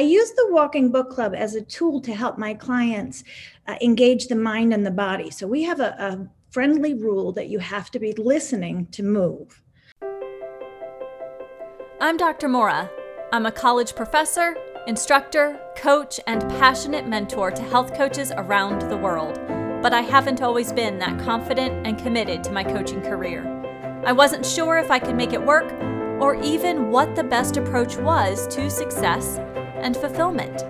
I 0.00 0.04
use 0.04 0.30
the 0.30 0.48
Walking 0.48 0.90
Book 0.90 1.10
Club 1.10 1.34
as 1.34 1.54
a 1.54 1.60
tool 1.60 2.00
to 2.00 2.14
help 2.14 2.38
my 2.38 2.54
clients 2.54 3.22
uh, 3.68 3.74
engage 3.82 4.28
the 4.28 4.34
mind 4.34 4.72
and 4.72 4.86
the 4.86 4.90
body. 4.90 5.28
So 5.30 5.46
we 5.46 5.62
have 5.64 5.78
a, 5.78 5.94
a 5.98 6.26
friendly 6.50 6.94
rule 6.94 7.32
that 7.32 7.50
you 7.50 7.58
have 7.58 7.90
to 7.90 7.98
be 7.98 8.14
listening 8.14 8.86
to 8.92 9.02
move. 9.02 9.62
I'm 12.00 12.16
Dr. 12.16 12.48
Mora. 12.48 12.90
I'm 13.30 13.44
a 13.44 13.52
college 13.52 13.94
professor, 13.94 14.56
instructor, 14.86 15.60
coach, 15.76 16.18
and 16.26 16.40
passionate 16.52 17.06
mentor 17.06 17.50
to 17.50 17.62
health 17.64 17.92
coaches 17.92 18.32
around 18.38 18.80
the 18.90 18.96
world. 18.96 19.38
But 19.82 19.92
I 19.92 20.00
haven't 20.00 20.40
always 20.40 20.72
been 20.72 20.98
that 21.00 21.20
confident 21.20 21.86
and 21.86 21.98
committed 21.98 22.42
to 22.44 22.52
my 22.52 22.64
coaching 22.64 23.02
career. 23.02 23.44
I 24.06 24.12
wasn't 24.12 24.46
sure 24.46 24.78
if 24.78 24.90
I 24.90 24.98
could 24.98 25.14
make 25.14 25.34
it 25.34 25.44
work 25.44 25.70
or 26.22 26.36
even 26.36 26.88
what 26.88 27.14
the 27.16 27.24
best 27.24 27.58
approach 27.58 27.98
was 27.98 28.46
to 28.54 28.70
success 28.70 29.38
and 29.80 29.96
fulfillment. 29.96 30.64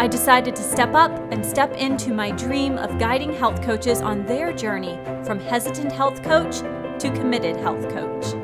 I 0.00 0.06
decided 0.06 0.56
to 0.56 0.62
step 0.62 0.94
up 0.94 1.10
and 1.30 1.44
step 1.44 1.76
into 1.76 2.14
my 2.14 2.30
dream 2.30 2.78
of 2.78 2.98
guiding 2.98 3.32
health 3.32 3.60
coaches 3.62 4.00
on 4.00 4.24
their 4.24 4.52
journey 4.52 4.98
from 5.24 5.38
hesitant 5.38 5.92
health 5.92 6.22
coach 6.22 6.60
to 7.00 7.10
committed 7.14 7.56
health 7.56 7.88
coach. 7.90 8.34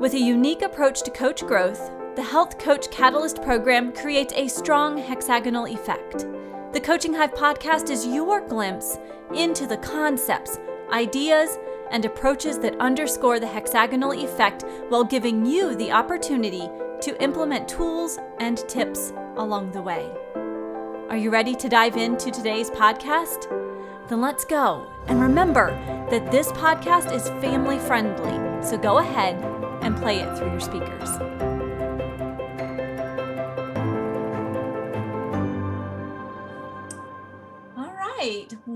With 0.00 0.14
a 0.14 0.18
unique 0.18 0.62
approach 0.62 1.02
to 1.02 1.10
coach 1.10 1.46
growth, 1.46 1.90
the 2.16 2.22
Health 2.22 2.58
Coach 2.58 2.90
Catalyst 2.90 3.40
program 3.42 3.92
creates 3.92 4.34
a 4.34 4.48
strong 4.48 4.98
hexagonal 4.98 5.66
effect. 5.66 6.26
The 6.72 6.80
Coaching 6.80 7.14
Hive 7.14 7.32
podcast 7.34 7.88
is 7.88 8.06
your 8.06 8.40
glimpse 8.40 8.98
into 9.34 9.66
the 9.66 9.76
concepts, 9.76 10.58
ideas, 10.90 11.58
and 11.92 12.04
approaches 12.04 12.58
that 12.58 12.78
underscore 12.80 13.38
the 13.38 13.46
hexagonal 13.46 14.12
effect 14.12 14.64
while 14.88 15.04
giving 15.04 15.46
you 15.46 15.76
the 15.76 15.92
opportunity 15.92 16.68
to 17.00 17.22
implement 17.22 17.68
tools 17.68 18.18
and 18.40 18.58
tips 18.68 19.12
along 19.36 19.70
the 19.70 19.82
way. 19.82 20.10
Are 21.08 21.16
you 21.16 21.30
ready 21.30 21.54
to 21.54 21.68
dive 21.68 21.96
into 21.96 22.30
today's 22.30 22.70
podcast? 22.70 23.48
Then 24.08 24.20
let's 24.20 24.44
go. 24.44 24.90
And 25.06 25.20
remember 25.20 25.70
that 26.10 26.30
this 26.30 26.50
podcast 26.52 27.12
is 27.12 27.28
family 27.42 27.78
friendly, 27.78 28.64
so 28.64 28.78
go 28.78 28.98
ahead 28.98 29.36
and 29.82 29.96
play 29.96 30.20
it 30.20 30.38
through 30.38 30.50
your 30.50 30.60
speakers. 30.60 31.51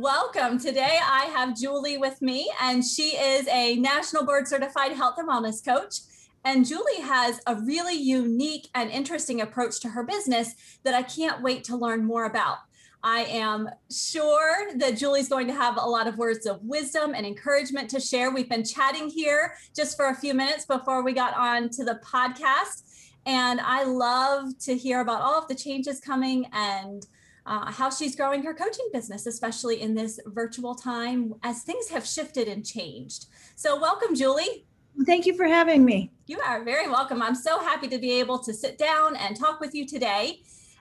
Welcome. 0.07 0.57
Today 0.57 1.01
I 1.03 1.25
have 1.35 1.57
Julie 1.57 1.99
with 1.99 2.23
me, 2.23 2.49
and 2.62 2.85
she 2.85 3.17
is 3.17 3.49
a 3.49 3.75
national 3.75 4.25
board 4.25 4.47
certified 4.47 4.93
health 4.93 5.17
and 5.19 5.29
wellness 5.29 5.65
coach. 5.65 5.97
And 6.45 6.65
Julie 6.65 7.01
has 7.01 7.41
a 7.48 7.57
really 7.57 7.97
unique 7.97 8.69
and 8.77 8.89
interesting 8.89 9.41
approach 9.41 9.81
to 9.81 9.89
her 9.89 10.05
business 10.05 10.55
that 10.85 10.95
I 10.95 11.03
can't 11.03 11.43
wait 11.43 11.65
to 11.65 11.77
learn 11.77 12.05
more 12.05 12.27
about. 12.27 12.59
I 13.03 13.23
am 13.25 13.69
sure 13.91 14.77
that 14.77 14.97
Julie's 14.97 15.29
going 15.29 15.48
to 15.48 15.55
have 15.55 15.77
a 15.77 15.85
lot 15.85 16.07
of 16.07 16.19
words 16.19 16.47
of 16.47 16.63
wisdom 16.63 17.13
and 17.13 17.27
encouragement 17.27 17.91
to 17.91 17.98
share. 17.98 18.31
We've 18.31 18.48
been 18.48 18.65
chatting 18.65 19.11
here 19.11 19.55
just 19.75 19.97
for 19.97 20.11
a 20.11 20.15
few 20.15 20.35
minutes 20.35 20.67
before 20.67 21.03
we 21.03 21.15
got 21.15 21.37
on 21.37 21.69
to 21.70 21.85
the 21.85 21.98
podcast. 22.05 23.09
And 23.27 23.61
I 23.61 23.83
love 23.83 24.57
to 24.61 24.77
hear 24.77 25.01
about 25.01 25.20
all 25.20 25.37
of 25.37 25.48
the 25.48 25.57
changes 25.57 25.98
coming 25.98 26.47
and 26.53 27.05
uh, 27.47 27.70
how 27.70 27.91
she's 27.91 28.16
growing 28.16 28.42
her 28.42 28.52
coaching 28.52 28.89
business, 28.92 29.27
especially 29.27 29.80
in 29.80 29.94
this 29.94 30.19
virtual 30.27 30.75
time 30.75 31.34
as 31.42 31.62
things 31.62 31.89
have 31.89 32.05
shifted 32.05 32.48
and 32.48 32.66
changed. 32.66 33.27
So, 33.55 33.80
welcome, 33.80 34.14
Julie. 34.14 34.66
Thank 35.05 35.27
you 35.27 35.36
for 35.36 35.47
having 35.47 35.84
me. 35.84 36.11
You 36.27 36.41
are 36.41 36.64
very 36.64 36.89
welcome. 36.89 37.22
I'm 37.22 37.34
so 37.34 37.61
happy 37.61 37.86
to 37.89 37.98
be 37.98 38.12
able 38.12 38.39
to 38.41 38.52
sit 38.52 38.78
down 38.78 39.14
and 39.17 39.36
talk 39.36 39.61
with 39.61 39.74
you 39.74 39.86
today. 39.86 40.41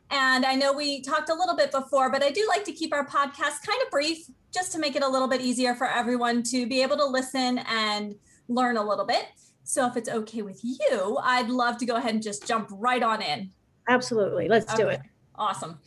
And 0.09 0.45
I 0.45 0.55
know 0.55 0.71
we 0.71 1.01
talked 1.01 1.29
a 1.29 1.33
little 1.33 1.55
bit 1.55 1.71
before, 1.71 2.09
but 2.11 2.23
I 2.23 2.31
do 2.31 2.45
like 2.47 2.63
to 2.65 2.71
keep 2.71 2.93
our 2.93 3.05
podcast 3.05 3.65
kind 3.65 3.81
of 3.83 3.91
brief 3.91 4.29
just 4.53 4.71
to 4.71 4.79
make 4.79 4.95
it 4.95 5.03
a 5.03 5.07
little 5.07 5.27
bit 5.27 5.41
easier 5.41 5.75
for 5.75 5.87
everyone 5.87 6.43
to 6.43 6.65
be 6.67 6.81
able 6.81 6.97
to 6.97 7.05
listen 7.05 7.59
and 7.69 8.15
learn 8.47 8.77
a 8.77 8.83
little 8.83 9.05
bit. 9.05 9.25
So 9.63 9.85
if 9.87 9.97
it's 9.97 10.09
okay 10.09 10.43
with 10.43 10.61
you, 10.63 11.17
I'd 11.21 11.49
love 11.49 11.77
to 11.79 11.85
go 11.85 11.95
ahead 11.95 12.13
and 12.13 12.23
just 12.23 12.47
jump 12.47 12.69
right 12.71 13.03
on 13.03 13.21
in. 13.21 13.51
Absolutely. 13.89 14.47
Let's 14.47 14.71
okay. 14.73 14.83
do 14.83 14.89
it. 14.89 15.01
Awesome. 15.35 15.79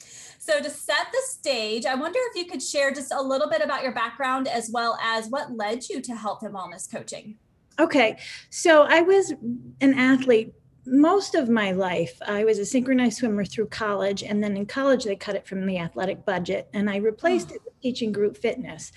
So, 0.48 0.62
to 0.62 0.70
set 0.70 1.08
the 1.12 1.20
stage, 1.26 1.84
I 1.84 1.94
wonder 1.94 2.18
if 2.30 2.36
you 2.36 2.46
could 2.46 2.62
share 2.62 2.90
just 2.90 3.12
a 3.12 3.20
little 3.20 3.50
bit 3.50 3.60
about 3.60 3.82
your 3.82 3.92
background 3.92 4.48
as 4.48 4.70
well 4.72 4.98
as 5.02 5.28
what 5.28 5.54
led 5.54 5.86
you 5.90 6.00
to 6.00 6.16
health 6.16 6.42
and 6.42 6.54
wellness 6.54 6.90
coaching. 6.90 7.36
Okay. 7.78 8.16
So 8.48 8.84
I 8.88 9.02
was 9.02 9.34
an 9.82 9.92
athlete 9.92 10.54
most 10.86 11.34
of 11.34 11.50
my 11.50 11.72
life. 11.72 12.18
I 12.26 12.44
was 12.44 12.58
a 12.58 12.64
synchronized 12.64 13.18
swimmer 13.18 13.44
through 13.44 13.66
college. 13.66 14.22
And 14.22 14.42
then 14.42 14.56
in 14.56 14.64
college, 14.64 15.04
they 15.04 15.16
cut 15.16 15.36
it 15.36 15.46
from 15.46 15.66
the 15.66 15.76
athletic 15.76 16.24
budget 16.24 16.70
and 16.72 16.88
I 16.88 16.96
replaced 16.96 17.50
oh. 17.52 17.56
it 17.56 17.62
with 17.66 17.78
teaching 17.82 18.10
group 18.10 18.34
fitness. 18.34 18.90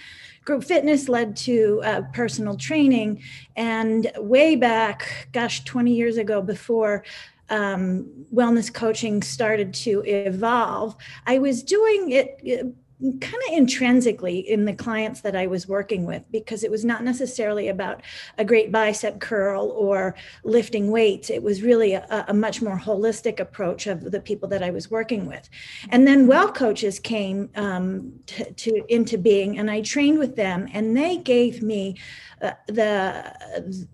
Group 0.46 0.64
fitness 0.64 1.10
led 1.10 1.36
to 1.36 1.82
uh, 1.84 2.02
personal 2.14 2.56
training. 2.56 3.22
And 3.58 4.10
way 4.16 4.56
back, 4.56 5.28
gosh, 5.34 5.66
20 5.66 5.94
years 5.94 6.16
ago, 6.16 6.42
before 6.42 7.04
um, 7.52 8.10
wellness 8.34 8.74
coaching 8.74 9.22
started 9.22 9.74
to 9.76 10.02
evolve, 10.06 10.96
I 11.28 11.38
was 11.38 11.62
doing 11.62 12.12
it 12.12 12.76
kind 13.02 13.42
of 13.50 13.54
intrinsically 13.58 14.40
in 14.40 14.66
the 14.66 14.74
clients 14.74 15.22
that 15.22 15.36
I 15.36 15.48
was 15.48 15.68
working 15.68 16.06
with 16.06 16.24
because 16.32 16.64
it 16.64 16.70
was 16.70 16.86
not 16.86 17.04
necessarily 17.04 17.68
about 17.68 18.04
a 18.38 18.46
great 18.46 18.72
bicep 18.72 19.20
curl 19.20 19.70
or 19.72 20.16
lifting 20.44 20.92
weights. 20.92 21.32
It 21.32 21.42
was 21.42 21.64
really 21.64 21.94
a, 21.94 22.26
a, 22.28 22.34
much 22.34 22.62
more 22.62 22.78
holistic 22.78 23.40
approach 23.40 23.88
of 23.88 24.12
the 24.12 24.20
people 24.20 24.48
that 24.50 24.62
I 24.62 24.70
was 24.70 24.92
working 24.92 25.26
with. 25.26 25.50
And 25.90 26.08
then 26.08 26.28
Wellcoaches 26.28 27.02
came 27.02 27.50
um, 27.56 28.14
to, 28.28 28.52
to, 28.52 28.84
into 28.88 29.18
being, 29.18 29.58
and 29.58 29.72
I 29.72 29.82
trained 29.82 30.20
with 30.20 30.36
them, 30.36 30.68
and 30.72 30.96
they 30.96 31.18
gave 31.18 31.64
me 31.64 31.98
uh, 32.40 32.52
the 32.68 33.88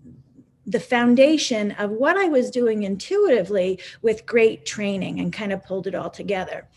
the 0.68 0.80
foundation 0.80 1.72
of 1.72 1.90
what 1.90 2.16
I 2.16 2.26
was 2.26 2.50
doing 2.50 2.82
intuitively 2.82 3.80
with 4.02 4.26
great 4.26 4.66
training 4.66 5.18
and 5.18 5.32
kind 5.32 5.52
of 5.52 5.64
pulled 5.64 5.86
it 5.86 5.94
all 5.94 6.10
together. 6.10 6.68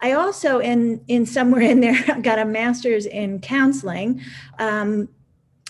I 0.00 0.12
also, 0.12 0.60
in 0.60 1.04
in 1.08 1.26
somewhere 1.26 1.62
in 1.62 1.80
there, 1.80 2.20
got 2.22 2.38
a 2.38 2.44
master's 2.44 3.06
in 3.06 3.40
counseling, 3.40 4.22
um, 4.58 5.08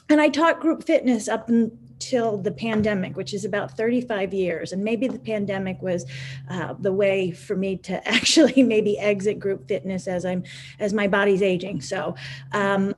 and 0.08 0.20
I 0.20 0.28
taught 0.28 0.60
group 0.60 0.84
fitness 0.84 1.26
up 1.26 1.48
until 1.48 2.36
the 2.36 2.50
pandemic, 2.50 3.16
which 3.16 3.32
is 3.32 3.44
about 3.44 3.76
35 3.76 4.34
years. 4.34 4.72
And 4.72 4.82
maybe 4.84 5.06
the 5.08 5.18
pandemic 5.18 5.80
was 5.80 6.04
uh, 6.50 6.74
the 6.78 6.92
way 6.92 7.30
for 7.30 7.56
me 7.56 7.76
to 7.78 8.06
actually 8.16 8.62
maybe 8.62 8.98
exit 8.98 9.40
group 9.40 9.68
fitness 9.68 10.06
as 10.06 10.26
I'm 10.26 10.44
as 10.78 10.92
my 10.92 11.08
body's 11.08 11.42
aging. 11.42 11.80
So. 11.80 12.14
Um, 12.52 12.94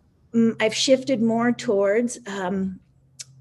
I've 0.60 0.74
shifted 0.74 1.20
more 1.20 1.52
towards 1.52 2.18
um, 2.26 2.80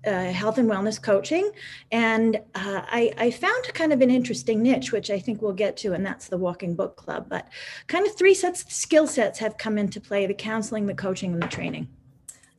uh, 0.06 0.31
health 0.31 0.57
and 0.57 0.69
wellness 0.69 1.01
coaching. 1.01 1.51
And 1.91 2.38
uh, 2.56 2.81
I, 2.85 3.13
I, 3.17 3.31
found 3.31 3.72
kind 3.73 3.94
of 3.94 4.01
an 4.01 4.09
interesting 4.09 4.62
niche, 4.62 4.91
which 4.91 5.09
I 5.09 5.19
think 5.19 5.41
we'll 5.41 5.53
get 5.53 5.78
to, 5.78 5.94
and 5.94 6.06
that's 6.06 6.28
the 6.28 6.38
Walking 6.38 6.75
Book 6.75 6.95
Club. 6.95 7.28
But 7.29 7.47
kind 7.88 8.07
of 8.07 8.16
three 8.16 8.34
sets 8.34 8.63
of 8.63 8.72
skill 8.72 9.07
sets 9.07 9.39
have 9.39 9.57
come 9.57 9.78
into 9.78 10.01
play 10.01 10.25
the 10.25 10.34
counseling, 10.34 10.85
the 10.88 10.95
coaching, 10.95 11.34
and 11.34 11.41
the 11.41 11.47
training. 11.47 11.88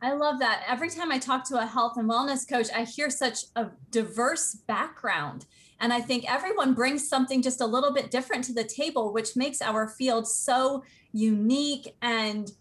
I 0.00 0.12
love 0.12 0.40
that. 0.40 0.64
Every 0.68 0.90
time 0.90 1.12
I 1.12 1.18
talk 1.18 1.46
to 1.48 1.60
a 1.60 1.66
health 1.66 1.96
and 1.96 2.08
wellness 2.08 2.48
coach, 2.48 2.68
I 2.74 2.84
hear 2.84 3.08
such 3.08 3.44
a 3.54 3.68
diverse 3.90 4.54
background. 4.54 5.46
And 5.78 5.92
I 5.92 6.00
think 6.00 6.30
everyone 6.30 6.74
brings 6.74 7.08
something 7.08 7.42
just 7.42 7.60
a 7.60 7.66
little 7.66 7.92
bit 7.92 8.10
different 8.10 8.44
to 8.44 8.52
the 8.52 8.64
table, 8.64 9.12
which 9.12 9.36
makes 9.36 9.60
our 9.60 9.88
field 9.88 10.28
so 10.28 10.84
unique 11.12 11.94
and 12.02 12.52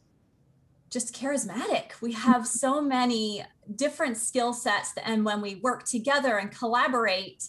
just 0.92 1.16
charismatic. 1.16 2.00
We 2.02 2.12
have 2.12 2.46
so 2.46 2.82
many 2.82 3.44
different 3.76 4.18
skill 4.18 4.54
sets, 4.54 4.94
and 5.04 5.26
when 5.26 5.42
we 5.42 5.56
work 5.56 5.86
together 5.86 6.38
and 6.38 6.52
collaborate, 6.52 7.46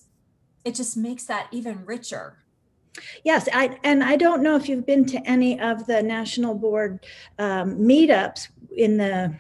it 0.64 0.75
just 0.76 0.97
makes 0.97 1.25
that 1.25 1.48
even 1.50 1.84
richer. 1.84 2.38
Yes, 3.25 3.49
I, 3.52 3.78
and 3.82 4.05
I 4.05 4.17
don't 4.17 4.43
know 4.43 4.55
if 4.55 4.69
you've 4.69 4.87
been 4.87 5.05
to 5.06 5.19
any 5.28 5.58
of 5.61 5.87
the 5.87 6.02
national 6.02 6.55
board 6.55 7.05
um, 7.38 7.76
meetups 7.76 8.49
in 8.76 8.96
the 8.96 9.34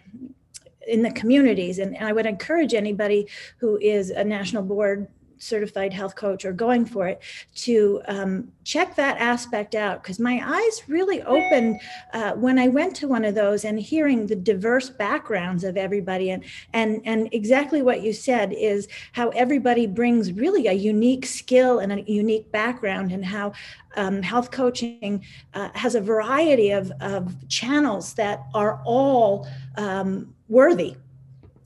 in 0.88 1.02
the 1.02 1.12
communities, 1.12 1.78
and 1.78 1.96
I 1.98 2.12
would 2.12 2.26
encourage 2.26 2.74
anybody 2.74 3.28
who 3.58 3.78
is 3.80 4.10
a 4.10 4.24
national 4.24 4.64
board 4.64 5.06
certified 5.42 5.92
health 5.92 6.14
coach 6.14 6.44
or 6.44 6.52
going 6.52 6.84
for 6.84 7.08
it 7.08 7.20
to 7.54 8.00
um, 8.06 8.52
check 8.64 8.94
that 8.96 9.18
aspect 9.18 9.74
out. 9.74 10.02
Because 10.02 10.18
my 10.18 10.40
eyes 10.44 10.88
really 10.88 11.22
opened 11.22 11.80
uh, 12.12 12.32
when 12.32 12.58
I 12.58 12.68
went 12.68 12.94
to 12.96 13.08
one 13.08 13.24
of 13.24 13.34
those 13.34 13.64
and 13.64 13.78
hearing 13.78 14.26
the 14.26 14.36
diverse 14.36 14.88
backgrounds 14.88 15.64
of 15.64 15.76
everybody. 15.76 16.30
And 16.30 16.44
and 16.72 17.00
and 17.04 17.28
exactly 17.32 17.82
what 17.82 18.02
you 18.02 18.12
said 18.12 18.52
is 18.52 18.88
how 19.12 19.30
everybody 19.30 19.86
brings 19.86 20.32
really 20.32 20.66
a 20.68 20.72
unique 20.72 21.26
skill 21.26 21.80
and 21.80 21.92
a 21.92 22.02
unique 22.02 22.50
background 22.52 23.12
and 23.12 23.24
how 23.24 23.52
um, 23.96 24.22
health 24.22 24.50
coaching 24.50 25.24
uh, 25.54 25.70
has 25.74 25.94
a 25.94 26.00
variety 26.00 26.70
of, 26.70 26.92
of 27.00 27.48
channels 27.48 28.14
that 28.14 28.44
are 28.54 28.80
all 28.84 29.46
um, 29.76 30.34
worthy. 30.48 30.96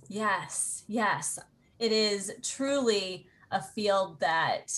Yes, 0.09 0.85
yes, 0.87 1.39
it 1.79 1.93
is 1.93 2.33
truly 2.43 3.27
a 3.51 3.63
field 3.63 4.21
that 4.21 4.73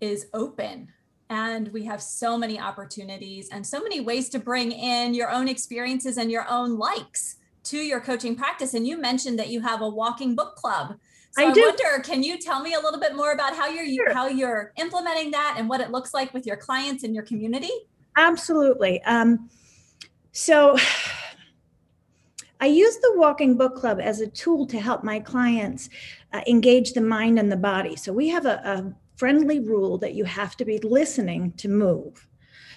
is 0.00 0.26
open 0.34 0.88
and 1.30 1.68
we 1.68 1.84
have 1.84 2.02
so 2.02 2.36
many 2.36 2.60
opportunities 2.60 3.48
and 3.50 3.66
so 3.66 3.82
many 3.82 4.00
ways 4.00 4.28
to 4.30 4.38
bring 4.38 4.72
in 4.72 5.14
your 5.14 5.30
own 5.30 5.48
experiences 5.48 6.18
and 6.18 6.30
your 6.30 6.46
own 6.48 6.78
likes 6.78 7.36
to 7.64 7.78
your 7.78 8.00
coaching 8.00 8.36
practice. 8.36 8.74
And 8.74 8.86
you 8.86 9.00
mentioned 9.00 9.38
that 9.38 9.48
you 9.48 9.60
have 9.60 9.80
a 9.80 9.88
walking 9.88 10.34
book 10.34 10.54
club. 10.56 10.96
So 11.32 11.42
I, 11.42 11.46
I 11.46 11.52
wonder, 11.52 12.02
can 12.04 12.22
you 12.22 12.38
tell 12.38 12.60
me 12.60 12.74
a 12.74 12.80
little 12.80 13.00
bit 13.00 13.16
more 13.16 13.32
about 13.32 13.56
how 13.56 13.66
you're 13.66 13.86
sure. 13.86 14.14
how 14.14 14.28
you're 14.28 14.72
implementing 14.76 15.30
that 15.32 15.56
and 15.58 15.68
what 15.68 15.80
it 15.80 15.90
looks 15.90 16.14
like 16.14 16.32
with 16.32 16.46
your 16.46 16.56
clients 16.56 17.02
and 17.02 17.14
your 17.14 17.24
community? 17.24 17.72
Absolutely. 18.16 19.02
Um, 19.02 19.50
so 20.30 20.76
I 22.60 22.66
use 22.66 22.96
the 22.98 23.14
Walking 23.16 23.56
Book 23.56 23.74
Club 23.74 23.98
as 24.00 24.20
a 24.20 24.28
tool 24.28 24.66
to 24.66 24.78
help 24.78 25.02
my 25.02 25.18
clients 25.18 25.90
uh, 26.34 26.40
engage 26.48 26.92
the 26.92 27.00
mind 27.00 27.38
and 27.38 27.50
the 27.50 27.56
body. 27.56 27.94
So 27.94 28.12
we 28.12 28.28
have 28.28 28.44
a, 28.44 28.60
a 28.64 28.94
friendly 29.16 29.60
rule 29.60 29.98
that 29.98 30.14
you 30.14 30.24
have 30.24 30.56
to 30.56 30.64
be 30.64 30.78
listening 30.78 31.52
to 31.52 31.68
move. 31.68 32.26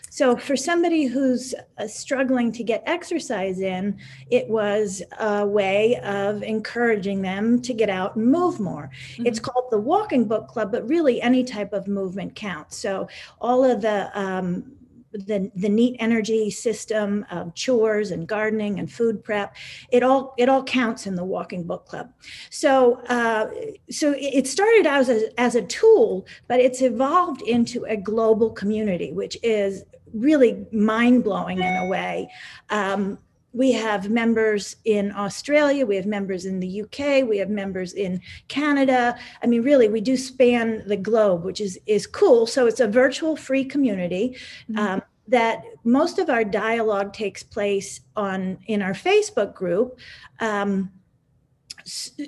So, 0.09 0.37
for 0.37 0.55
somebody 0.55 1.05
who's 1.05 1.53
uh, 1.77 1.87
struggling 1.87 2.51
to 2.53 2.63
get 2.63 2.81
exercise 2.85 3.59
in, 3.59 3.99
it 4.31 4.47
was 4.47 5.03
a 5.19 5.45
way 5.45 5.97
of 5.97 6.43
encouraging 6.43 7.21
them 7.21 7.61
to 7.63 7.73
get 7.73 7.89
out 7.89 8.15
and 8.15 8.25
move 8.25 8.59
more. 8.59 8.89
Mm-hmm. 9.11 9.27
It's 9.27 9.39
called 9.39 9.65
the 9.69 9.79
Walking 9.79 10.25
Book 10.25 10.47
Club, 10.47 10.71
but 10.71 10.87
really 10.87 11.21
any 11.21 11.43
type 11.43 11.73
of 11.73 11.87
movement 11.87 12.35
counts. 12.35 12.77
So, 12.77 13.09
all 13.41 13.65
of 13.65 13.81
the 13.81 14.09
um, 14.17 14.76
the, 15.11 15.51
the 15.55 15.69
NEAT 15.69 15.95
energy 15.99 16.49
system 16.49 17.25
of 17.31 17.53
chores 17.53 18.11
and 18.11 18.27
gardening 18.27 18.79
and 18.79 18.91
food 18.91 19.23
prep 19.23 19.55
it 19.91 20.03
all 20.03 20.33
it 20.37 20.49
all 20.49 20.63
counts 20.63 21.07
in 21.07 21.15
the 21.15 21.23
walking 21.23 21.63
book 21.63 21.85
club. 21.85 22.11
So 22.49 23.01
uh, 23.07 23.49
so 23.89 24.13
it 24.17 24.47
started 24.47 24.85
out 24.85 24.99
as 24.99 25.09
a, 25.09 25.39
as 25.39 25.55
a 25.55 25.61
tool 25.63 26.27
but 26.47 26.59
it's 26.59 26.81
evolved 26.81 27.41
into 27.41 27.85
a 27.85 27.97
global 27.97 28.49
community 28.51 29.11
which 29.13 29.37
is 29.43 29.83
really 30.13 30.65
mind-blowing 30.71 31.59
in 31.59 31.75
a 31.75 31.87
way. 31.87 32.29
Um, 32.69 33.19
we 33.53 33.71
have 33.71 34.09
members 34.09 34.75
in 34.85 35.11
Australia, 35.13 35.85
we 35.85 35.95
have 35.95 36.05
members 36.05 36.45
in 36.45 36.59
the 36.59 36.81
UK, 36.81 37.27
we 37.27 37.37
have 37.37 37.49
members 37.49 37.93
in 37.93 38.21
Canada. 38.47 39.17
I 39.41 39.47
mean, 39.47 39.63
really, 39.63 39.89
we 39.89 40.01
do 40.01 40.17
span 40.17 40.83
the 40.87 40.97
globe, 40.97 41.43
which 41.43 41.61
is 41.61 41.79
is 41.85 42.05
cool. 42.05 42.45
So 42.45 42.67
it's 42.67 42.79
a 42.79 42.87
virtual 42.87 43.35
free 43.35 43.65
community. 43.65 44.37
Mm-hmm. 44.69 44.79
Um, 44.79 45.01
that 45.29 45.63
most 45.83 46.19
of 46.19 46.29
our 46.29 46.45
dialogue 46.45 47.11
takes 47.11 47.43
place 47.43 47.99
on 48.15 48.59
in 48.67 48.81
our 48.81 48.93
Facebook 48.93 49.53
group. 49.53 49.99
Um, 50.39 50.91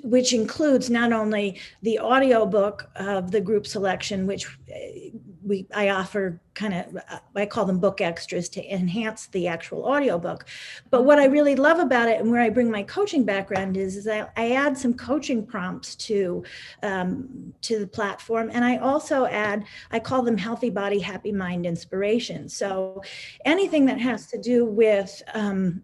which 0.04 0.32
includes 0.32 0.88
not 0.88 1.12
only 1.12 1.60
the 1.82 1.98
audio 1.98 2.46
book 2.46 2.88
of 2.96 3.30
the 3.30 3.42
group 3.42 3.66
selection, 3.66 4.26
which 4.26 4.46
uh, 4.46 5.18
we 5.44 5.66
I 5.74 5.88
offer 5.90 6.40
kind 6.54 6.74
of 6.74 7.02
I 7.34 7.46
call 7.46 7.64
them 7.64 7.78
book 7.78 8.00
extras 8.00 8.48
to 8.50 8.74
enhance 8.74 9.26
the 9.28 9.48
actual 9.48 9.86
audio 9.86 10.18
book. 10.18 10.46
But 10.90 11.04
what 11.04 11.18
I 11.18 11.26
really 11.26 11.56
love 11.56 11.78
about 11.78 12.08
it 12.08 12.20
and 12.20 12.30
where 12.30 12.40
I 12.40 12.50
bring 12.50 12.70
my 12.70 12.82
coaching 12.82 13.24
background 13.24 13.76
is, 13.76 13.96
is 13.96 14.08
I, 14.08 14.28
I 14.36 14.52
add 14.52 14.76
some 14.76 14.94
coaching 14.94 15.46
prompts 15.46 15.94
to 15.96 16.44
um, 16.82 17.54
to 17.62 17.78
the 17.78 17.86
platform, 17.86 18.50
and 18.52 18.64
I 18.64 18.76
also 18.78 19.26
add 19.26 19.64
I 19.90 19.98
call 19.98 20.22
them 20.22 20.36
healthy 20.36 20.70
body, 20.70 20.98
happy 20.98 21.32
mind 21.32 21.66
inspiration. 21.66 22.48
So 22.48 23.02
anything 23.44 23.86
that 23.86 24.00
has 24.00 24.26
to 24.28 24.38
do 24.38 24.64
with 24.64 25.22
um, 25.34 25.82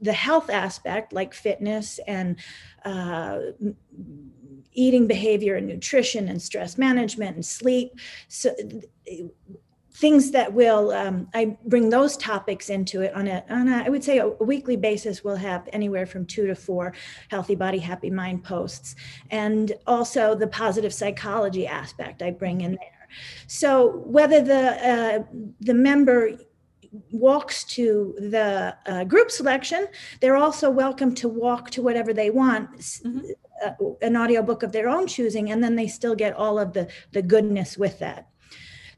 the 0.00 0.12
health 0.12 0.50
aspect, 0.50 1.12
like 1.12 1.34
fitness 1.34 1.98
and 2.06 2.36
uh, 2.84 3.38
eating 4.76 5.06
behavior 5.06 5.56
and 5.56 5.66
nutrition 5.66 6.28
and 6.28 6.40
stress 6.40 6.78
management 6.78 7.34
and 7.34 7.44
sleep. 7.44 7.92
So 8.28 8.54
things 9.96 10.30
that 10.30 10.52
will 10.52 10.90
um, 10.92 11.26
I 11.34 11.56
bring 11.64 11.88
those 11.88 12.16
topics 12.18 12.68
into 12.68 13.00
it 13.00 13.14
on 13.14 13.26
a 13.26 13.42
on 13.48 13.68
a 13.68 13.82
I 13.84 13.88
would 13.88 14.04
say 14.04 14.18
a, 14.18 14.28
weekly 14.28 14.76
basis. 14.76 15.24
We'll 15.24 15.36
have 15.36 15.68
anywhere 15.72 16.06
from 16.06 16.26
two 16.26 16.46
to 16.46 16.54
four 16.54 16.92
healthy 17.30 17.54
body, 17.54 17.78
happy 17.78 18.10
mind 18.10 18.44
posts, 18.44 18.94
and 19.30 19.72
also 19.86 20.34
the 20.34 20.46
positive 20.46 20.92
psychology 20.92 21.66
aspect 21.66 22.22
I 22.22 22.30
bring 22.30 22.60
in 22.60 22.72
there. 22.72 23.08
So 23.46 24.02
whether 24.04 24.42
the 24.42 24.92
uh, 24.92 25.22
the 25.60 25.74
member 25.74 26.38
walks 27.10 27.64
to 27.64 28.14
the 28.18 28.76
uh, 28.86 29.04
group 29.04 29.30
selection, 29.30 29.86
they're 30.20 30.36
also 30.36 30.70
welcome 30.70 31.14
to 31.14 31.28
walk 31.28 31.70
to 31.70 31.82
whatever 31.82 32.12
they 32.12 32.30
want, 32.30 32.78
mm-hmm. 32.78 33.20
Uh, 33.64 33.72
an 34.02 34.16
audiobook 34.16 34.62
of 34.62 34.72
their 34.72 34.88
own 34.88 35.06
choosing, 35.06 35.50
and 35.50 35.62
then 35.62 35.76
they 35.76 35.88
still 35.88 36.14
get 36.14 36.34
all 36.34 36.58
of 36.58 36.72
the, 36.72 36.88
the 37.12 37.22
goodness 37.22 37.76
with 37.76 37.98
that. 37.98 38.28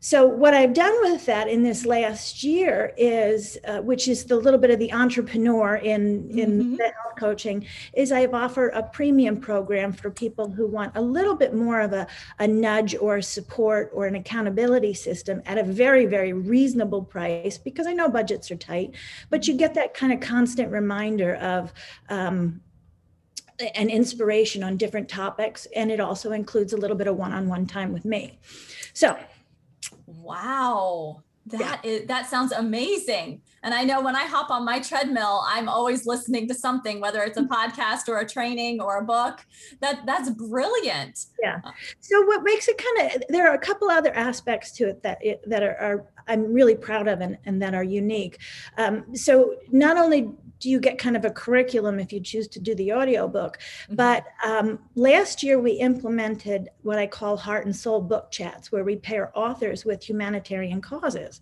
So 0.01 0.27
what 0.27 0.55
I've 0.55 0.75
done 0.75 0.95
with 1.03 1.27
that 1.27 1.49
in 1.49 1.65
this 1.65 1.85
last 1.85 2.45
year 2.45 2.93
is, 2.97 3.59
uh, 3.67 3.79
which 3.79 4.07
is 4.07 4.27
the 4.27 4.37
little 4.37 4.61
bit 4.61 4.71
of 4.71 4.79
the 4.79 4.93
entrepreneur 4.93 5.75
in 5.75 6.31
in 6.31 6.51
mm-hmm. 6.51 6.77
the 6.77 6.85
health 6.85 7.17
coaching, 7.19 7.67
is 7.95 8.13
I've 8.13 8.33
offered 8.33 8.71
a 8.75 8.85
premium 8.85 9.41
program 9.41 9.93
for 9.93 10.09
people 10.09 10.49
who 10.49 10.69
want 10.69 10.93
a 10.95 11.01
little 11.01 11.35
bit 11.35 11.53
more 11.53 11.81
of 11.81 11.93
a, 11.93 12.07
a 12.39 12.47
nudge 12.47 12.95
or 12.95 13.21
support 13.21 13.91
or 13.93 14.07
an 14.07 14.15
accountability 14.15 14.95
system 14.95 15.43
at 15.47 15.59
a 15.59 15.65
very 15.65 16.07
very 16.07 16.33
reasonable 16.33 17.03
price 17.03 17.59
because 17.59 17.89
I 17.89 17.93
know 17.93 18.09
budgets 18.09 18.53
are 18.53 18.57
tight, 18.57 18.95
but 19.31 19.49
you 19.49 19.55
get 19.55 19.75
that 19.75 19.95
kind 19.95 20.13
of 20.13 20.21
constant 20.21 20.71
reminder 20.71 21.35
of. 21.35 21.73
Um, 22.09 22.61
an 23.75 23.91
inspiration 23.91 24.63
on 24.63 24.77
different 24.77 25.09
topics, 25.09 25.67
and 25.75 25.91
it 25.91 26.01
also 26.01 26.33
includes 26.33 26.73
a 26.73 26.77
little 26.77 26.97
bit 26.97 27.07
of 27.07 27.17
one-on-one 27.17 27.67
time 27.67 27.93
with 27.93 28.05
me. 28.05 28.39
So 28.95 29.17
Wow. 30.07 31.23
That 31.47 31.81
yeah. 31.83 31.91
is, 31.91 32.07
that 32.09 32.27
sounds 32.27 32.53
amazing. 32.53 33.41
And 33.63 33.73
I 33.73 33.83
know 33.83 34.03
when 34.03 34.15
I 34.15 34.25
hop 34.25 34.51
on 34.51 34.67
my 34.67 34.81
treadmill, 34.81 35.43
I'm 35.47 35.67
always 35.67 36.07
listening 36.07 36.47
to 36.49 36.55
something, 36.55 37.01
whether 37.01 37.23
it's 37.23 37.39
a 37.39 37.43
podcast 37.57 38.09
or 38.09 38.19
a 38.19 38.29
training 38.29 38.83
or 38.83 38.99
a 38.99 39.05
book. 39.05 39.41
That 39.81 40.05
that's 40.05 40.29
brilliant. 40.29 41.27
Yeah. 41.43 41.61
So 42.01 42.21
what 42.27 42.43
makes 42.43 42.69
it 42.69 42.77
kind 42.77 43.15
of 43.15 43.23
there 43.31 43.49
are 43.49 43.55
a 43.55 43.59
couple 43.59 43.89
other 43.89 44.15
aspects 44.15 44.73
to 44.73 44.91
it 44.91 45.03
that 45.03 45.25
it, 45.25 45.41
that 45.49 45.63
are, 45.63 45.77
are 45.77 46.07
I'm 46.27 46.53
really 46.53 46.75
proud 46.75 47.09
of 47.09 47.23
and, 47.23 47.39
and 47.47 47.63
that 47.63 47.75
are 47.75 47.85
unique. 47.85 48.39
Um, 48.77 49.17
so 49.17 49.55
not 49.71 49.97
only 49.97 50.31
do 50.61 50.69
you 50.69 50.81
get 50.81 50.99
kind 50.99 51.17
of 51.17 51.25
a 51.25 51.31
curriculum 51.31 52.01
if 52.01 52.13
you 52.13 52.21
choose 52.21 52.49
to 52.49 52.61
do 52.61 52.75
the 52.75 52.93
audiobook. 52.93 53.59
Mm-hmm. 53.59 53.95
But 53.95 54.25
um, 54.45 54.79
last 54.95 55.43
year 55.43 55.59
we 55.61 55.73
implemented 55.73 56.69
what 56.83 56.99
I 56.99 57.07
call 57.07 57.37
heart 57.37 57.67
and 57.67 57.75
soul 57.75 58.01
book 58.01 58.31
chats, 58.31 58.73
where 58.73 58.85
we 58.85 58.97
pair 58.97 59.31
authors 59.39 59.85
with 59.85 60.09
humanitarian 60.09 60.81
causes. 60.81 61.41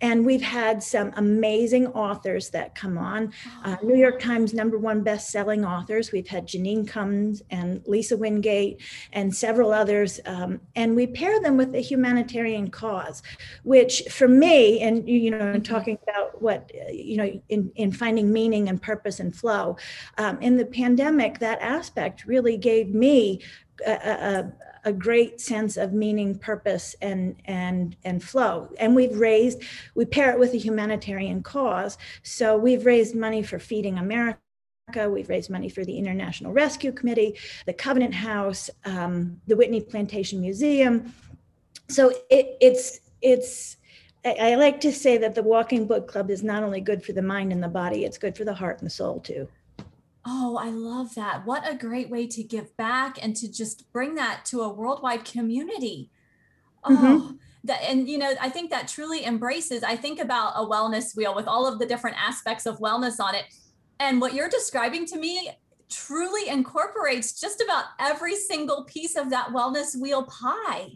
And 0.00 0.24
we've 0.24 0.42
had 0.42 0.82
some 0.82 1.12
amazing 1.16 1.86
authors 1.88 2.50
that 2.50 2.74
come 2.74 2.98
on. 2.98 3.32
Uh, 3.64 3.76
New 3.82 3.96
York 3.96 4.20
Times 4.20 4.52
number 4.52 4.78
one 4.78 5.02
best-selling 5.02 5.64
authors. 5.64 6.12
We've 6.12 6.26
had 6.26 6.46
Jeanine 6.46 6.86
Cummins 6.86 7.42
and 7.50 7.82
Lisa 7.86 8.16
Wingate 8.16 8.80
and 9.12 9.34
several 9.34 9.72
others. 9.72 10.20
Um, 10.26 10.60
and 10.74 10.96
we 10.96 11.06
pair 11.06 11.40
them 11.40 11.56
with 11.56 11.74
a 11.74 11.80
humanitarian 11.80 12.70
cause, 12.70 13.22
which 13.62 14.02
for 14.10 14.28
me, 14.28 14.80
and 14.80 15.08
you 15.08 15.30
know, 15.30 15.38
mm-hmm. 15.38 15.62
talking 15.62 15.98
about 16.02 16.40
what, 16.42 16.70
you 16.92 17.16
know, 17.16 17.40
in, 17.48 17.70
in 17.76 17.92
finding 17.92 18.32
meaning 18.32 18.53
and 18.68 18.80
purpose 18.80 19.20
and 19.20 19.34
flow, 19.34 19.76
um, 20.18 20.38
in 20.40 20.56
the 20.56 20.66
pandemic, 20.66 21.38
that 21.38 21.58
aspect 21.60 22.24
really 22.26 22.56
gave 22.56 22.94
me 22.94 23.40
a, 23.86 23.92
a, 23.92 24.52
a 24.84 24.92
great 24.92 25.40
sense 25.40 25.76
of 25.76 25.92
meaning, 25.92 26.38
purpose, 26.38 26.96
and 27.00 27.36
and 27.46 27.96
and 28.04 28.22
flow. 28.22 28.68
And 28.78 28.94
we've 28.94 29.18
raised, 29.18 29.62
we 29.94 30.04
pair 30.04 30.30
it 30.32 30.38
with 30.38 30.52
a 30.54 30.58
humanitarian 30.58 31.42
cause. 31.42 31.98
So 32.22 32.56
we've 32.56 32.86
raised 32.86 33.14
money 33.14 33.42
for 33.42 33.58
Feeding 33.58 33.98
America. 33.98 34.38
We've 35.16 35.28
raised 35.28 35.50
money 35.50 35.70
for 35.70 35.84
the 35.84 35.96
International 35.98 36.52
Rescue 36.52 36.92
Committee, 36.92 37.38
the 37.66 37.72
Covenant 37.72 38.14
House, 38.14 38.70
um, 38.84 39.40
the 39.46 39.56
Whitney 39.56 39.80
Plantation 39.80 40.40
Museum. 40.40 41.12
So 41.88 42.10
it, 42.30 42.56
it's 42.60 43.00
it's 43.22 43.78
I, 44.24 44.54
like 44.54 44.80
to 44.80 44.92
say 44.92 45.18
that 45.18 45.34
the 45.34 45.42
Walking 45.42 45.86
Book 45.86 46.08
Club 46.08 46.30
is 46.30 46.42
not 46.42 46.62
only 46.62 46.80
good 46.80 47.04
for 47.04 47.12
the 47.12 47.22
mind 47.22 47.52
and 47.52 47.62
the 47.62 47.68
body; 47.68 48.04
it's 48.04 48.18
good 48.18 48.36
for 48.36 48.44
the 48.44 48.54
heart 48.54 48.78
and 48.78 48.86
the 48.86 48.90
soul 48.90 49.20
too. 49.20 49.46
Oh, 50.24 50.56
I 50.56 50.70
love 50.70 51.14
that. 51.16 51.44
What 51.44 51.70
a 51.70 51.76
great 51.76 52.08
way 52.08 52.26
to 52.28 52.42
give 52.42 52.74
back 52.78 53.22
and 53.22 53.36
to 53.36 53.50
just 53.50 53.92
bring 53.92 54.14
that 54.14 54.46
to 54.46 54.62
a 54.62 54.72
worldwide 54.72 55.26
community. 55.26 56.10
Mm-hmm. 56.84 57.04
Oh, 57.04 57.18
mm-hmm. 57.20 57.34
that, 57.64 57.82
and 57.82 58.08
you 58.08 58.16
know, 58.16 58.34
I 58.40 58.48
think 58.48 58.70
that 58.70 58.88
truly 58.88 59.26
embraces. 59.26 59.82
I 59.82 59.96
think 59.96 60.20
about 60.20 60.54
a 60.56 60.66
wellness 60.66 61.14
wheel 61.14 61.34
with 61.34 61.46
all 61.46 61.66
of 61.66 61.78
the 61.78 61.86
different 61.86 62.16
aspects 62.18 62.64
of 62.64 62.78
wellness 62.78 63.20
on 63.20 63.34
it. 63.34 63.44
And 64.00 64.20
what 64.20 64.32
you're 64.32 64.48
describing 64.48 65.04
to 65.06 65.18
me 65.18 65.50
truly 65.90 66.48
incorporates 66.48 67.38
just 67.38 67.60
about 67.60 67.84
every 68.00 68.34
single 68.34 68.84
piece 68.84 69.16
of 69.16 69.30
that 69.30 69.48
wellness 69.48 69.94
wheel 70.00 70.24
pie. 70.24 70.92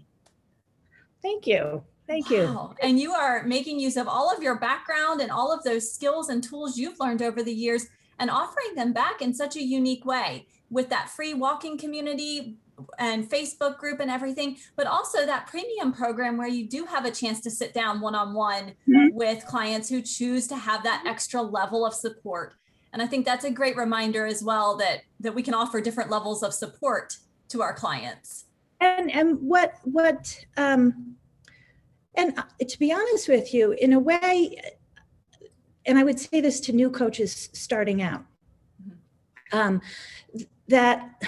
Thank 1.22 1.46
you. 1.46 1.82
Thank 2.08 2.30
you. 2.30 2.44
Wow. 2.44 2.74
And 2.82 2.98
you 2.98 3.12
are 3.12 3.44
making 3.44 3.78
use 3.78 3.98
of 3.98 4.08
all 4.08 4.34
of 4.34 4.42
your 4.42 4.58
background 4.58 5.20
and 5.20 5.30
all 5.30 5.52
of 5.52 5.62
those 5.62 5.92
skills 5.92 6.30
and 6.30 6.42
tools 6.42 6.78
you've 6.78 6.98
learned 6.98 7.20
over 7.20 7.42
the 7.42 7.52
years 7.52 7.86
and 8.18 8.30
offering 8.30 8.74
them 8.74 8.92
back 8.92 9.20
in 9.20 9.32
such 9.34 9.56
a 9.56 9.62
unique 9.62 10.04
way 10.06 10.46
with 10.70 10.88
that 10.88 11.10
free 11.10 11.34
walking 11.34 11.76
community 11.78 12.56
and 12.98 13.28
Facebook 13.28 13.76
group 13.76 14.00
and 14.00 14.10
everything, 14.10 14.56
but 14.76 14.86
also 14.86 15.26
that 15.26 15.46
premium 15.48 15.92
program 15.92 16.36
where 16.36 16.48
you 16.48 16.66
do 16.66 16.84
have 16.86 17.04
a 17.04 17.10
chance 17.10 17.40
to 17.40 17.50
sit 17.50 17.74
down 17.74 18.00
one 18.00 18.14
on 18.14 18.32
one 18.32 18.72
with 19.12 19.44
clients 19.46 19.88
who 19.88 20.00
choose 20.00 20.46
to 20.46 20.56
have 20.56 20.82
that 20.84 21.04
extra 21.06 21.42
level 21.42 21.84
of 21.84 21.92
support. 21.92 22.54
And 22.92 23.02
I 23.02 23.06
think 23.06 23.26
that's 23.26 23.44
a 23.44 23.50
great 23.50 23.76
reminder 23.76 24.24
as 24.24 24.42
well 24.42 24.76
that 24.78 25.00
that 25.20 25.34
we 25.34 25.42
can 25.42 25.54
offer 25.54 25.80
different 25.80 26.10
levels 26.10 26.42
of 26.42 26.54
support 26.54 27.16
to 27.48 27.60
our 27.60 27.74
clients. 27.74 28.46
And 28.80 29.10
and 29.10 29.38
what 29.40 29.74
what 29.84 30.44
um 30.56 31.16
and 32.18 32.36
uh, 32.36 32.42
to 32.66 32.78
be 32.78 32.92
honest 32.92 33.28
with 33.28 33.54
you, 33.54 33.72
in 33.72 33.92
a 33.94 33.98
way, 33.98 34.60
and 35.86 35.98
I 35.98 36.04
would 36.04 36.18
say 36.18 36.40
this 36.40 36.60
to 36.60 36.72
new 36.72 36.90
coaches 36.90 37.48
starting 37.52 38.02
out, 38.02 38.24
mm-hmm. 38.82 39.58
um, 39.58 39.80
that 40.66 41.22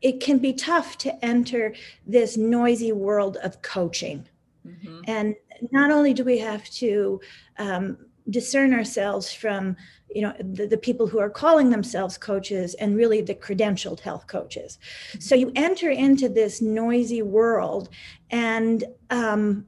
it 0.00 0.20
can 0.20 0.38
be 0.38 0.52
tough 0.52 0.96
to 0.98 1.24
enter 1.24 1.74
this 2.06 2.36
noisy 2.36 2.92
world 2.92 3.36
of 3.42 3.60
coaching. 3.60 4.26
Mm-hmm. 4.66 5.00
And 5.08 5.34
not 5.72 5.90
only 5.90 6.14
do 6.14 6.24
we 6.24 6.38
have 6.38 6.64
to 6.70 7.20
um, 7.58 7.98
discern 8.30 8.72
ourselves 8.72 9.32
from 9.32 9.76
you 10.14 10.22
know 10.22 10.32
the, 10.38 10.66
the, 10.66 10.78
people 10.78 11.06
who 11.06 11.18
are 11.18 11.28
calling 11.28 11.70
themselves 11.70 12.16
coaches 12.16 12.74
and 12.74 12.96
really 12.96 13.20
the 13.20 13.34
credentialed 13.34 14.00
health 14.00 14.26
coaches. 14.26 14.78
So 15.18 15.34
you 15.34 15.52
enter 15.56 15.90
into 15.90 16.28
this 16.28 16.62
noisy 16.62 17.22
world 17.22 17.88
and 18.30 18.84
um, 19.10 19.66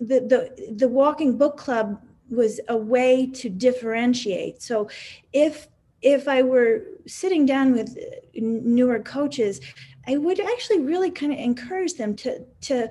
the, 0.00 0.20
the 0.20 0.74
the 0.76 0.88
walking 0.88 1.38
book 1.38 1.56
club 1.56 2.00
was 2.28 2.60
a 2.68 2.76
way 2.76 3.26
to 3.26 3.48
differentiate. 3.48 4.62
So 4.62 4.88
if 5.32 5.68
if 6.02 6.28
I 6.28 6.42
were 6.42 6.82
sitting 7.06 7.46
down 7.46 7.72
with 7.72 7.96
newer 8.34 9.00
coaches, 9.00 9.60
I 10.06 10.16
would 10.16 10.40
actually 10.40 10.80
really 10.80 11.10
kind 11.10 11.32
of 11.32 11.38
encourage 11.38 11.94
them 11.94 12.14
to 12.16 12.44
to 12.62 12.90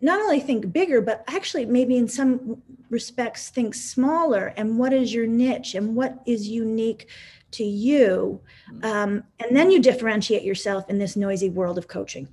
not 0.00 0.20
only 0.20 0.40
think 0.40 0.72
bigger, 0.72 1.00
but 1.00 1.24
actually 1.26 1.64
maybe 1.64 1.96
in 1.96 2.08
some 2.08 2.62
respects 2.90 3.50
think 3.50 3.74
smaller. 3.74 4.52
And 4.56 4.78
what 4.78 4.92
is 4.92 5.12
your 5.12 5.26
niche 5.26 5.74
and 5.74 5.94
what 5.96 6.22
is 6.26 6.48
unique 6.48 7.08
to 7.52 7.64
you? 7.64 8.40
Mm-hmm. 8.70 8.84
Um, 8.84 9.24
and 9.40 9.56
then 9.56 9.70
you 9.70 9.80
differentiate 9.80 10.42
yourself 10.42 10.88
in 10.88 10.98
this 10.98 11.16
noisy 11.16 11.50
world 11.50 11.78
of 11.78 11.88
coaching. 11.88 12.28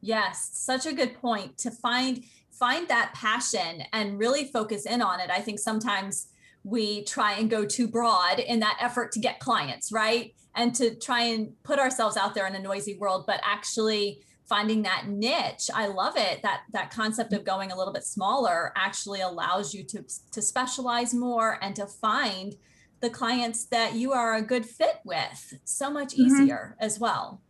Yes, 0.00 0.50
such 0.52 0.86
a 0.86 0.92
good 0.92 1.14
point 1.20 1.58
to 1.58 1.70
find 1.70 2.24
find 2.50 2.88
that 2.88 3.12
passion 3.14 3.84
and 3.94 4.18
really 4.18 4.44
focus 4.44 4.84
in 4.84 5.00
on 5.00 5.18
it. 5.18 5.30
I 5.30 5.40
think 5.40 5.58
sometimes 5.58 6.28
we 6.62 7.04
try 7.04 7.32
and 7.32 7.48
go 7.48 7.64
too 7.64 7.88
broad 7.88 8.38
in 8.38 8.60
that 8.60 8.76
effort 8.80 9.12
to 9.12 9.18
get 9.18 9.40
clients, 9.40 9.90
right? 9.90 10.34
And 10.54 10.74
to 10.74 10.94
try 10.94 11.22
and 11.22 11.54
put 11.62 11.78
ourselves 11.78 12.18
out 12.18 12.34
there 12.34 12.46
in 12.46 12.54
a 12.54 12.58
noisy 12.58 12.98
world, 12.98 13.24
but 13.26 13.40
actually 13.42 14.20
finding 14.50 14.82
that 14.82 15.06
niche 15.06 15.70
i 15.74 15.86
love 15.86 16.14
it 16.16 16.42
that 16.42 16.62
that 16.72 16.90
concept 16.90 17.32
of 17.32 17.44
going 17.44 17.70
a 17.70 17.76
little 17.76 17.92
bit 17.92 18.04
smaller 18.04 18.72
actually 18.76 19.20
allows 19.20 19.72
you 19.72 19.84
to 19.84 20.04
to 20.32 20.42
specialize 20.42 21.14
more 21.14 21.58
and 21.62 21.76
to 21.76 21.86
find 21.86 22.56
the 23.00 23.08
clients 23.08 23.64
that 23.64 23.94
you 23.94 24.12
are 24.12 24.34
a 24.34 24.42
good 24.42 24.66
fit 24.66 24.96
with 25.04 25.54
so 25.64 25.88
much 25.88 26.14
mm-hmm. 26.14 26.26
easier 26.26 26.74
mm-hmm. 26.74 26.84
as 26.84 26.98
well 26.98 27.40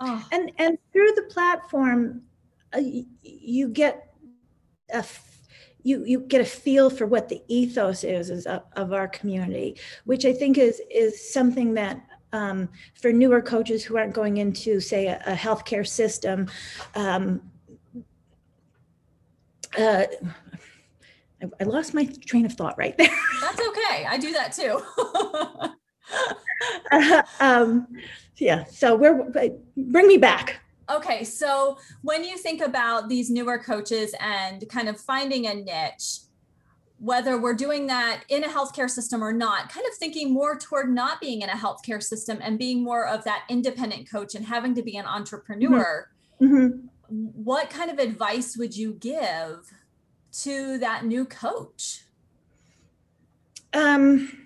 oh. 0.00 0.26
and 0.32 0.50
and 0.58 0.76
through 0.92 1.12
the 1.14 1.26
platform 1.30 2.22
uh, 2.74 2.80
you 3.22 3.68
get 3.68 4.12
a 4.92 5.04
you 5.82 6.04
you 6.04 6.20
get 6.20 6.40
a 6.40 6.44
feel 6.44 6.90
for 6.90 7.06
what 7.06 7.28
the 7.28 7.42
ethos 7.48 8.04
is, 8.04 8.30
is 8.30 8.46
of, 8.46 8.62
of 8.76 8.92
our 8.92 9.08
community, 9.08 9.76
which 10.04 10.24
I 10.24 10.32
think 10.32 10.58
is 10.58 10.80
is 10.90 11.32
something 11.32 11.74
that 11.74 12.00
um, 12.32 12.68
for 12.94 13.12
newer 13.12 13.42
coaches 13.42 13.84
who 13.84 13.96
aren't 13.96 14.14
going 14.14 14.38
into 14.38 14.80
say 14.80 15.06
a, 15.06 15.22
a 15.26 15.34
healthcare 15.34 15.86
system. 15.86 16.48
Um, 16.94 17.42
uh, 19.78 20.04
I, 21.42 21.46
I, 21.60 21.64
lost 21.64 21.94
my 21.94 22.04
train 22.26 22.44
of 22.44 22.52
thought 22.52 22.76
right 22.76 22.96
there. 22.98 23.08
That's 23.40 23.60
okay. 23.60 24.06
I 24.08 24.18
do 24.18 24.32
that 24.32 24.52
too. 24.52 24.82
uh, 26.92 27.22
um, 27.40 27.86
yeah. 28.36 28.64
So 28.64 28.96
we're 28.96 29.30
bring 29.76 30.06
me 30.08 30.16
back. 30.16 30.60
Okay, 30.90 31.22
so 31.22 31.78
when 32.02 32.24
you 32.24 32.36
think 32.36 32.60
about 32.60 33.08
these 33.08 33.30
newer 33.30 33.58
coaches 33.58 34.12
and 34.18 34.68
kind 34.68 34.88
of 34.88 35.00
finding 35.00 35.46
a 35.46 35.54
niche, 35.54 36.20
whether 37.00 37.40
we're 37.40 37.54
doing 37.54 37.86
that 37.86 38.24
in 38.28 38.44
a 38.44 38.48
healthcare 38.48 38.88
system 38.88 39.24
or 39.24 39.32
not, 39.32 39.72
kind 39.72 39.86
of 39.86 39.94
thinking 39.94 40.32
more 40.32 40.58
toward 40.58 40.92
not 40.92 41.18
being 41.18 41.40
in 41.40 41.48
a 41.48 41.54
healthcare 41.54 42.02
system 42.02 42.38
and 42.42 42.58
being 42.58 42.84
more 42.84 43.06
of 43.06 43.24
that 43.24 43.44
independent 43.48 44.08
coach 44.08 44.34
and 44.34 44.44
having 44.44 44.74
to 44.74 44.82
be 44.82 44.98
an 44.98 45.06
entrepreneur, 45.06 46.10
mm-hmm. 46.40 46.56
mm-hmm. 46.56 46.86
what 47.08 47.70
kind 47.70 47.90
of 47.90 47.98
advice 47.98 48.54
would 48.58 48.76
you 48.76 48.92
give 48.92 49.72
to 50.30 50.76
that 50.78 51.06
new 51.06 51.24
coach? 51.24 52.04
Um, 53.72 54.39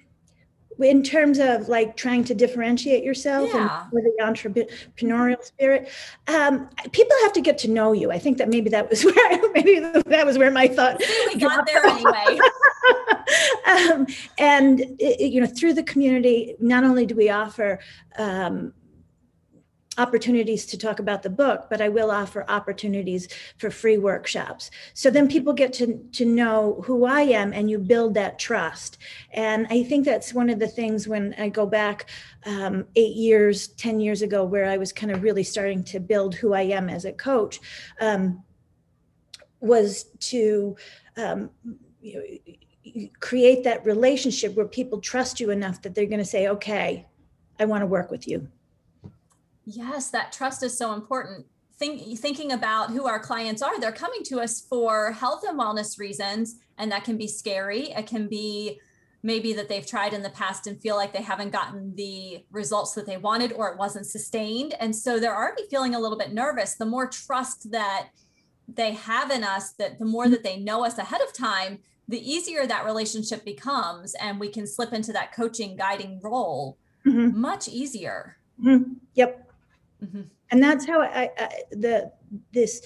in 0.81 1.02
terms 1.02 1.38
of 1.38 1.69
like 1.69 1.97
trying 1.97 2.25
to 2.25 2.35
differentiate 2.35 3.04
yourself 3.04 3.50
yeah. 3.52 3.83
and 3.83 3.93
with 3.93 4.04
the 4.04 4.23
entrepreneurial 4.23 5.43
spirit 5.43 5.88
um, 6.28 6.69
people 6.93 7.16
have 7.23 7.33
to 7.33 7.40
get 7.40 7.59
to 7.59 7.71
know 7.71 7.93
you. 7.93 8.11
I 8.11 8.19
think 8.19 8.38
that 8.38 8.49
maybe 8.49 8.71
that 8.71 8.90
was 8.90 9.04
where 9.04 9.52
maybe 9.52 9.81
that 9.81 10.26
was 10.26 10.38
where 10.38 10.50
my 10.50 10.69
thought 10.69 11.02
we 11.33 11.38
got 11.38 11.66
there 11.66 11.85
anyway. 11.87 12.38
Um, 13.66 14.07
and 14.38 14.81
it, 14.99 15.33
you 15.33 15.40
know 15.40 15.47
through 15.47 15.73
the 15.73 15.83
community 15.83 16.54
not 16.61 16.85
only 16.85 17.07
do 17.07 17.14
we 17.14 17.31
offer 17.31 17.81
um, 18.19 18.75
opportunities 19.99 20.67
to 20.67 20.79
talk 20.79 20.99
about 20.99 21.23
the 21.23 21.31
book, 21.31 21.67
but 21.71 21.81
I 21.81 21.89
will 21.89 22.11
offer 22.11 22.45
opportunities 22.49 23.29
for 23.59 23.71
free 23.71 23.99
workshops. 23.99 24.71
So 24.93 25.11
then 25.11 25.29
people 25.29 25.53
get 25.53 25.73
to, 25.75 25.99
to 26.13 26.25
know 26.25 26.83
who 26.85 27.05
I 27.05 27.23
am 27.23 27.53
and 27.53 27.71
you 27.71 27.79
build 27.79 28.15
that 28.15 28.39
trust. 28.39 28.99
And 29.33 29.67
I 29.71 29.83
think 29.85 30.05
that's 30.05 30.35
one 30.35 30.51
of 30.51 30.59
the 30.59 30.69
things 30.69 31.07
when 31.07 31.35
I 31.39 31.49
go 31.49 31.67
back 31.67 32.11
um, 32.47 32.87
eight 32.97 33.17
years, 33.17 33.69
10 33.69 34.01
years 34.01 34.23
ago, 34.23 34.45
where 34.45 34.67
I 34.67 34.77
was 34.77 34.93
kind 34.93 35.13
of 35.13 35.23
really 35.23 35.45
starting 35.45 35.85
to 35.85 36.01
build 36.01 36.35
who 36.35 36.55
I 36.55 36.63
am 36.63 36.89
as 36.89 37.05
a 37.05 37.13
coach, 37.13 37.61
um, 38.01 38.43
was 39.61 40.05
to 40.21 40.77
um, 41.17 41.51
you 42.01 42.15
know, 42.15 43.09
create 43.21 43.65
that 43.65 43.85
relationship 43.87 44.55
where 44.55 44.67
people 44.67 45.01
trust 45.01 45.41
you 45.41 45.51
enough 45.51 45.81
that 45.83 45.95
they're 45.95 46.07
going 46.07 46.19
to 46.19 46.25
say, 46.25 46.49
okay, 46.49 47.07
I 47.59 47.65
want 47.65 47.83
to 47.83 47.87
work 47.87 48.11
with 48.11 48.29
you. 48.29 48.49
Yes, 49.66 50.11
that 50.11 50.33
trust 50.33 50.62
is 50.62 50.76
so 50.76 50.92
important. 50.92 51.47
Think, 51.76 52.18
thinking 52.18 52.52
about 52.52 52.90
who 52.90 53.06
our 53.06 53.18
clients 53.18 53.62
are, 53.62 53.80
they're 53.80 53.92
coming 53.92 54.23
to 54.25 54.40
us 54.40 54.61
for 54.61 55.12
health 55.12 55.42
and 55.47 55.59
wellness 55.59 55.99
reasons, 55.99 56.56
and 56.78 56.92
that 56.92 57.04
can 57.04 57.16
be 57.16 57.26
scary. 57.26 57.90
It 57.90 58.06
can 58.06 58.28
be 58.28 58.80
maybe 59.25 59.54
that 59.54 59.68
they've 59.71 59.87
tried 59.87 60.12
in 60.12 60.23
the 60.23 60.30
past 60.30 60.66
and 60.66 60.80
feel 60.80 60.97
like 60.97 61.12
they 61.14 61.23
haven't 61.23 61.50
gotten 61.50 61.97
the 61.97 62.44
results 62.52 62.92
that 62.92 63.06
they 63.06 63.16
wanted 63.16 63.52
or 63.54 63.71
it 63.71 63.78
wasn't 63.78 64.04
sustained. 64.06 64.75
And 64.78 64.94
so 64.94 65.18
they're 65.18 65.35
already 65.35 65.64
feeling 65.71 65.94
a 65.94 65.99
little 65.99 66.18
bit 66.18 66.35
nervous. 66.35 66.75
The 66.75 66.85
more 66.85 67.09
trust 67.09 67.71
that 67.73 68.11
they 68.68 68.92
have 68.92 69.30
in 69.30 69.42
us, 69.42 69.73
that 69.73 69.99
the 69.99 70.04
more 70.04 70.28
that 70.28 70.44
they 70.44 70.59
know 70.59 70.85
us 70.85 70.99
ahead 70.99 71.23
of 71.23 71.33
time, 71.33 71.78
the 72.06 72.21
easier 72.21 72.66
that 72.66 72.85
relationship 72.85 73.47
becomes. 73.47 74.14
And 74.16 74.38
we 74.38 74.49
can 74.49 74.66
slip 74.66 74.92
into 74.92 75.12
that 75.14 75.35
coaching, 75.35 75.75
guiding 75.75 76.21
role 76.23 76.76
mm-hmm. 77.06 77.40
much 77.40 77.66
easier. 77.66 78.37
Mm-hmm. 78.62 78.92
Yep. 79.14 79.44
Mm-hmm. 80.05 80.23
And 80.51 80.63
that's 80.63 80.87
how 80.87 81.01
I, 81.01 81.31
I, 81.39 81.49
the 81.71 82.13
this. 82.53 82.83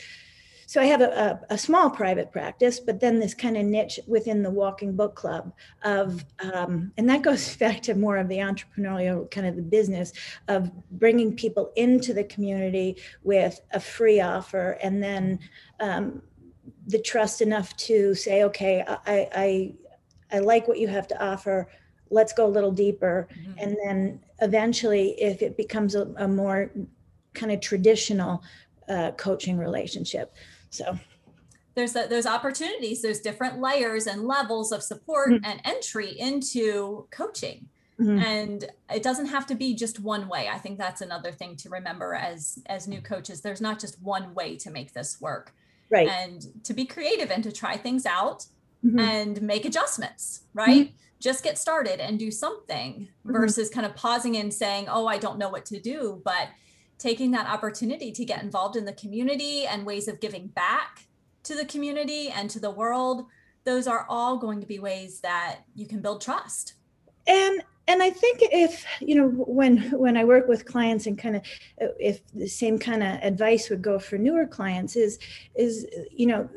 So 0.67 0.83
I 0.83 0.85
have 0.85 1.01
a, 1.01 1.41
a, 1.49 1.55
a, 1.55 1.59
small 1.59 1.89
private 1.89 2.31
practice, 2.31 2.79
but 2.79 3.01
then 3.01 3.19
this 3.19 3.33
kind 3.33 3.57
of 3.57 3.65
niche 3.65 3.99
within 4.07 4.43
the 4.43 4.51
Walking 4.51 4.95
Book 4.95 5.15
Club 5.15 5.51
of, 5.83 6.27
um, 6.41 6.93
and 6.99 7.09
that 7.09 7.23
goes 7.23 7.57
back 7.65 7.81
to 7.85 7.95
more 7.95 8.19
of 8.19 8.29
the 8.29 8.37
entrepreneurial 8.37 9.31
kind 9.31 9.47
of 9.47 9.57
the 9.57 9.63
business 9.63 10.13
of 10.49 10.71
bringing 10.91 11.35
people 11.35 11.73
into 11.77 12.13
the 12.13 12.25
community 12.25 12.97
with 13.23 13.59
a 13.73 13.81
free 13.81 14.21
offer, 14.21 14.73
and 14.83 15.03
then 15.03 15.39
um, 15.81 16.21
the 16.87 17.01
trust 17.01 17.41
enough 17.41 17.75
to 17.79 18.15
say, 18.15 18.43
okay, 18.45 18.85
I, 18.87 19.29
I 19.35 19.75
I 20.31 20.39
like 20.41 20.69
what 20.69 20.79
you 20.79 20.89
have 20.89 21.09
to 21.09 21.25
offer 21.25 21.67
let's 22.11 22.33
go 22.33 22.47
a 22.47 22.49
little 22.49 22.73
deeper 22.73 23.29
mm-hmm. 23.33 23.53
and 23.59 23.77
then 23.85 24.21
eventually 24.41 25.11
if 25.21 25.43
it 25.43 25.57
becomes 25.57 25.95
a, 25.95 26.03
a 26.17 26.29
more 26.29 26.71
kind 27.39 27.53
of 27.53 27.61
traditional 27.61 28.43
uh, 28.89 29.13
coaching 29.13 29.59
relationship. 29.59 30.35
So 30.71 30.99
there's 31.75 31.95
a, 31.95 32.07
there's 32.09 32.27
opportunities, 32.27 33.03
there's 33.03 33.21
different 33.21 33.61
layers 33.61 34.07
and 34.07 34.27
levels 34.27 34.73
of 34.73 34.83
support 34.83 35.31
mm-hmm. 35.31 35.45
and 35.45 35.61
entry 35.65 36.19
into 36.19 37.07
coaching. 37.11 37.69
Mm-hmm. 38.01 38.19
And 38.19 38.65
it 38.95 39.03
doesn't 39.03 39.27
have 39.27 39.47
to 39.47 39.55
be 39.55 39.75
just 39.75 39.99
one 39.99 40.29
way. 40.29 40.49
I 40.49 40.59
think 40.59 40.79
that's 40.79 41.01
another 41.01 41.33
thing 41.33 41.57
to 41.57 41.69
remember 41.69 42.15
as 42.15 42.59
as 42.67 42.87
new 42.87 43.01
coaches. 43.01 43.41
There's 43.41 43.61
not 43.61 43.81
just 43.81 44.01
one 44.01 44.35
way 44.35 44.57
to 44.59 44.71
make 44.71 44.93
this 44.93 45.21
work. 45.21 45.53
Right. 45.91 46.09
And 46.09 46.47
to 46.65 46.75
be 46.75 46.85
creative 46.85 47.31
and 47.31 47.43
to 47.45 47.51
try 47.51 47.77
things 47.77 48.07
out 48.07 48.47
mm-hmm. 48.85 48.99
and 49.01 49.43
make 49.43 49.65
adjustments, 49.65 50.43
right? 50.55 50.87
Mm-hmm. 50.89 50.97
Just 51.19 51.43
get 51.43 51.59
started 51.59 51.99
and 51.99 52.19
do 52.19 52.31
something 52.31 53.09
mm-hmm. 53.09 53.33
versus 53.33 53.69
kind 53.69 53.87
of 53.87 53.97
pausing 53.97 54.37
and 54.37 54.53
saying, 54.53 54.87
oh, 54.89 55.07
I 55.07 55.19
don't 55.19 55.39
know 55.39 55.49
what 55.49 55.67
to 55.67 55.81
do. 55.81 56.21
But 56.25 56.49
taking 56.99 57.31
that 57.31 57.47
opportunity 57.47 58.13
to 58.13 58.25
get 58.25 58.43
involved 58.43 58.77
in 58.77 58.85
the 58.85 58.93
community 58.93 59.67
and 59.67 59.87
ways 59.87 60.09
of 60.09 60.21
giving 60.21 60.49
back 60.49 61.07
to 61.45 61.55
the 61.55 61.65
community 61.65 62.29
and 62.29 62.51
to 62.51 62.61
the 62.61 62.71
world, 62.71 63.27
those 63.65 63.87
are 63.87 64.07
all 64.09 64.37
going 64.37 64.61
to 64.61 64.67
be 64.67 64.79
ways 64.79 65.21
that 65.21 65.61
you 65.75 65.87
can 65.87 66.01
build 66.01 66.21
trust. 66.21 66.75
And 67.27 67.63
and 67.87 68.03
I 68.03 68.11
think 68.11 68.41
if 68.43 68.85
you 69.01 69.15
know 69.15 69.29
when 69.29 69.79
when 69.93 70.17
I 70.17 70.25
work 70.25 70.47
with 70.49 70.67
clients 70.67 71.07
and 71.07 71.19
kind 71.19 71.37
of 71.37 71.43
if 71.99 72.21
the 72.33 72.49
same 72.49 72.79
kind 72.79 73.03
of 73.03 73.19
advice 73.23 73.71
would 73.71 73.83
go 73.83 73.99
for 73.99 74.19
newer 74.19 74.47
clients 74.47 74.97
is 74.97 75.19
is 75.55 75.87
you 76.11 76.27
know 76.27 76.49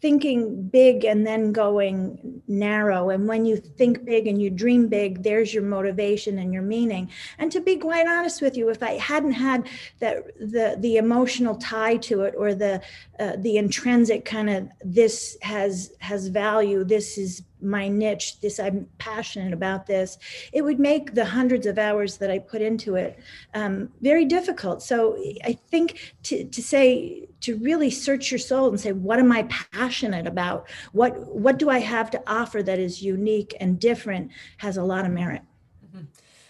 thinking 0.00 0.62
big 0.68 1.04
and 1.04 1.26
then 1.26 1.52
going 1.52 2.42
narrow. 2.48 3.10
And 3.10 3.28
when 3.28 3.44
you 3.44 3.56
think 3.56 4.04
big 4.04 4.26
and 4.26 4.40
you 4.40 4.50
dream 4.50 4.88
big, 4.88 5.22
there's 5.22 5.52
your 5.52 5.62
motivation 5.62 6.38
and 6.38 6.52
your 6.52 6.62
meaning. 6.62 7.10
And 7.38 7.52
to 7.52 7.60
be 7.60 7.76
quite 7.76 8.08
honest 8.08 8.40
with 8.40 8.56
you, 8.56 8.70
if 8.70 8.82
I 8.82 8.92
hadn't 8.92 9.32
had 9.32 9.68
that 9.98 10.26
the 10.38 10.76
the 10.78 10.96
emotional 10.96 11.56
tie 11.56 11.96
to 11.96 12.22
it 12.22 12.34
or 12.36 12.54
the 12.54 12.80
uh, 13.18 13.36
the 13.38 13.58
intrinsic 13.58 14.24
kind 14.24 14.48
of 14.48 14.68
this 14.82 15.36
has 15.42 15.92
has 16.00 16.28
value, 16.28 16.84
this 16.84 17.18
is 17.18 17.42
my 17.62 17.88
niche, 17.88 18.40
this 18.40 18.58
I'm 18.58 18.88
passionate 18.98 19.52
about 19.52 19.86
this, 19.86 20.18
it 20.52 20.62
would 20.62 20.80
make 20.80 21.14
the 21.14 21.24
hundreds 21.24 21.66
of 21.66 21.78
hours 21.78 22.16
that 22.18 22.30
I 22.30 22.38
put 22.38 22.62
into 22.62 22.96
it 22.96 23.18
um, 23.54 23.90
very 24.00 24.24
difficult. 24.24 24.82
So 24.82 25.16
I 25.44 25.58
think 25.70 26.14
to, 26.24 26.44
to 26.44 26.62
say, 26.62 27.28
to 27.40 27.56
really 27.58 27.90
search 27.90 28.30
your 28.30 28.38
soul 28.38 28.68
and 28.68 28.80
say, 28.80 28.92
what 28.92 29.18
am 29.18 29.32
I 29.32 29.44
passionate 29.44 30.26
about? 30.26 30.68
What, 30.92 31.34
what 31.34 31.58
do 31.58 31.70
I 31.70 31.78
have 31.78 32.10
to 32.10 32.22
offer 32.26 32.62
that 32.62 32.78
is 32.78 33.02
unique 33.02 33.54
and 33.60 33.78
different 33.78 34.30
has 34.58 34.76
a 34.76 34.84
lot 34.84 35.04
of 35.04 35.12
merit. 35.12 35.42
Mm-hmm. 35.86 36.04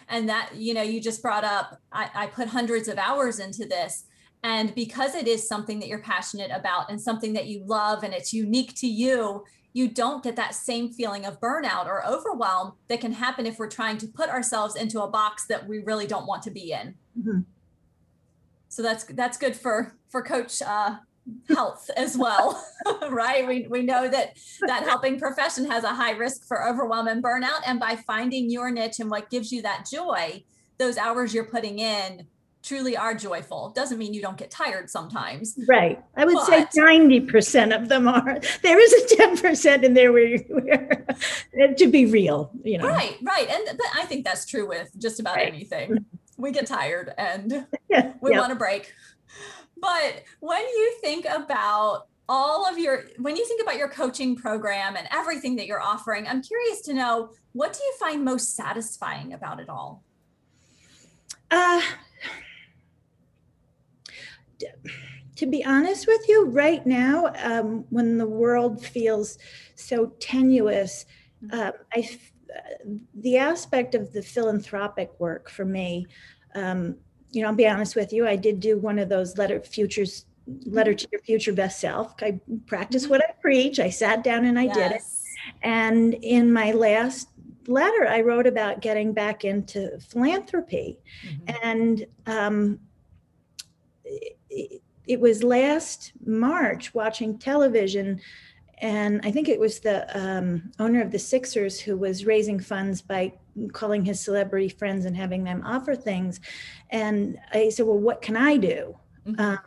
And 0.08 0.28
that, 0.28 0.50
you 0.54 0.74
know, 0.74 0.82
you 0.82 1.00
just 1.00 1.22
brought 1.22 1.44
up, 1.44 1.80
I, 1.92 2.10
I 2.14 2.26
put 2.26 2.48
hundreds 2.48 2.88
of 2.88 2.98
hours 2.98 3.38
into 3.38 3.64
this. 3.64 4.04
And 4.42 4.74
because 4.74 5.14
it 5.14 5.28
is 5.28 5.46
something 5.46 5.78
that 5.80 5.88
you're 5.88 6.02
passionate 6.02 6.50
about 6.50 6.90
and 6.90 7.00
something 7.00 7.34
that 7.34 7.46
you 7.46 7.62
love 7.66 8.02
and 8.02 8.12
it's 8.14 8.32
unique 8.32 8.74
to 8.76 8.86
you, 8.86 9.44
you 9.72 9.88
don't 9.88 10.24
get 10.24 10.34
that 10.36 10.54
same 10.54 10.90
feeling 10.90 11.26
of 11.26 11.40
burnout 11.40 11.86
or 11.86 12.04
overwhelm 12.04 12.72
that 12.88 13.00
can 13.00 13.12
happen 13.12 13.46
if 13.46 13.58
we're 13.58 13.68
trying 13.68 13.98
to 13.98 14.08
put 14.08 14.28
ourselves 14.28 14.74
into 14.74 15.00
a 15.02 15.08
box 15.08 15.46
that 15.46 15.68
we 15.68 15.78
really 15.78 16.06
don't 16.06 16.26
want 16.26 16.42
to 16.42 16.50
be 16.50 16.72
in. 16.72 16.94
Mm-hmm. 17.18 17.40
So 18.68 18.82
that's 18.82 19.04
that's 19.04 19.36
good 19.36 19.54
for 19.54 19.96
for 20.10 20.22
coach 20.22 20.60
uh, 20.62 20.96
health 21.48 21.90
as 21.96 22.16
well, 22.16 22.62
right? 23.10 23.46
We 23.46 23.66
we 23.68 23.82
know 23.82 24.08
that 24.08 24.36
that 24.66 24.84
helping 24.84 25.18
profession 25.18 25.70
has 25.70 25.84
a 25.84 25.94
high 25.94 26.12
risk 26.12 26.46
for 26.46 26.66
overwhelm 26.66 27.08
and 27.08 27.22
burnout, 27.22 27.62
and 27.66 27.80
by 27.80 27.96
finding 27.96 28.50
your 28.50 28.70
niche 28.70 29.00
and 29.00 29.10
what 29.10 29.30
gives 29.30 29.52
you 29.52 29.62
that 29.62 29.86
joy, 29.90 30.44
those 30.78 30.96
hours 30.98 31.32
you're 31.34 31.44
putting 31.44 31.78
in 31.78 32.26
truly 32.62 32.96
are 32.96 33.14
joyful. 33.14 33.70
Doesn't 33.70 33.98
mean 33.98 34.12
you 34.12 34.20
don't 34.20 34.36
get 34.36 34.50
tired 34.50 34.90
sometimes. 34.90 35.58
Right. 35.68 36.02
I 36.16 36.24
would 36.24 36.34
but, 36.34 36.46
say 36.46 36.66
90% 36.78 37.74
of 37.74 37.88
them 37.88 38.06
are. 38.06 38.38
There 38.62 38.78
is 38.78 39.12
a 39.12 39.16
10% 39.16 39.82
in 39.82 39.94
there 39.94 40.12
where, 40.12 40.38
where 40.38 41.74
to 41.78 41.86
be 41.86 42.06
real, 42.06 42.50
you 42.62 42.78
know. 42.78 42.86
Right, 42.86 43.16
right. 43.22 43.48
And 43.48 43.78
but 43.78 43.86
I 43.94 44.04
think 44.04 44.24
that's 44.24 44.44
true 44.46 44.68
with 44.68 44.90
just 44.98 45.20
about 45.20 45.36
right. 45.36 45.48
anything. 45.48 46.04
We 46.36 46.52
get 46.52 46.66
tired 46.66 47.12
and 47.18 47.66
yeah, 47.88 48.12
we 48.20 48.32
yeah. 48.32 48.40
want 48.40 48.52
a 48.52 48.56
break. 48.56 48.92
But 49.80 50.24
when 50.40 50.60
you 50.60 50.94
think 51.00 51.26
about 51.26 52.06
all 52.28 52.68
of 52.68 52.78
your 52.78 53.04
when 53.18 53.34
you 53.36 53.44
think 53.46 53.60
about 53.60 53.76
your 53.76 53.88
coaching 53.88 54.36
program 54.36 54.96
and 54.96 55.08
everything 55.10 55.56
that 55.56 55.66
you're 55.66 55.80
offering, 55.80 56.26
I'm 56.28 56.42
curious 56.42 56.80
to 56.82 56.94
know 56.94 57.30
what 57.52 57.72
do 57.72 57.80
you 57.82 57.94
find 57.98 58.24
most 58.24 58.54
satisfying 58.54 59.32
about 59.32 59.60
it 59.60 59.68
all? 59.68 60.04
Uh 61.50 61.80
to 65.40 65.46
be 65.46 65.64
honest 65.64 66.06
with 66.06 66.28
you, 66.28 66.50
right 66.50 66.86
now, 66.86 67.32
um, 67.38 67.86
when 67.88 68.18
the 68.18 68.26
world 68.26 68.84
feels 68.84 69.38
so 69.74 70.12
tenuous, 70.20 71.06
uh, 71.50 71.72
I, 71.94 72.18
the 73.14 73.38
aspect 73.38 73.94
of 73.94 74.12
the 74.12 74.20
philanthropic 74.20 75.18
work 75.18 75.48
for 75.48 75.64
me, 75.64 76.06
um, 76.54 76.96
you 77.32 77.42
know, 77.42 77.48
I'll 77.48 77.54
be 77.54 77.68
honest 77.68 77.96
with 77.96 78.12
you, 78.12 78.26
I 78.26 78.36
did 78.36 78.60
do 78.60 78.78
one 78.78 78.98
of 78.98 79.08
those 79.08 79.38
letter 79.38 79.60
futures 79.60 80.26
letter 80.64 80.94
to 80.94 81.08
your 81.12 81.20
future 81.20 81.52
best 81.52 81.80
self. 81.80 82.14
I 82.22 82.40
practice 82.66 83.04
mm-hmm. 83.04 83.10
what 83.10 83.24
I 83.28 83.32
preach. 83.40 83.78
I 83.78 83.90
sat 83.90 84.24
down 84.24 84.44
and 84.44 84.58
I 84.58 84.64
yes. 84.64 84.74
did 84.76 84.92
it. 84.92 85.02
And 85.62 86.14
in 86.14 86.52
my 86.52 86.72
last 86.72 87.28
letter, 87.66 88.06
I 88.08 88.20
wrote 88.22 88.46
about 88.46 88.80
getting 88.80 89.12
back 89.12 89.44
into 89.44 89.98
philanthropy. 90.00 90.98
Mm-hmm. 91.24 91.68
And 91.68 92.06
um, 92.26 92.80
it 95.06 95.20
was 95.20 95.42
last 95.42 96.12
March 96.24 96.94
watching 96.94 97.38
television, 97.38 98.20
and 98.78 99.20
I 99.24 99.30
think 99.30 99.48
it 99.48 99.60
was 99.60 99.80
the 99.80 100.06
um, 100.18 100.72
owner 100.78 101.02
of 101.02 101.10
the 101.10 101.18
Sixers 101.18 101.80
who 101.80 101.96
was 101.96 102.24
raising 102.24 102.60
funds 102.60 103.02
by 103.02 103.32
calling 103.72 104.04
his 104.04 104.20
celebrity 104.20 104.68
friends 104.68 105.04
and 105.04 105.16
having 105.16 105.44
them 105.44 105.62
offer 105.64 105.94
things. 105.94 106.40
And 106.90 107.38
I 107.52 107.68
said, 107.70 107.86
"Well, 107.86 107.98
what 107.98 108.22
can 108.22 108.36
I 108.36 108.56
do?" 108.56 108.96
Mm-hmm. 109.26 109.40
Um, 109.40 109.58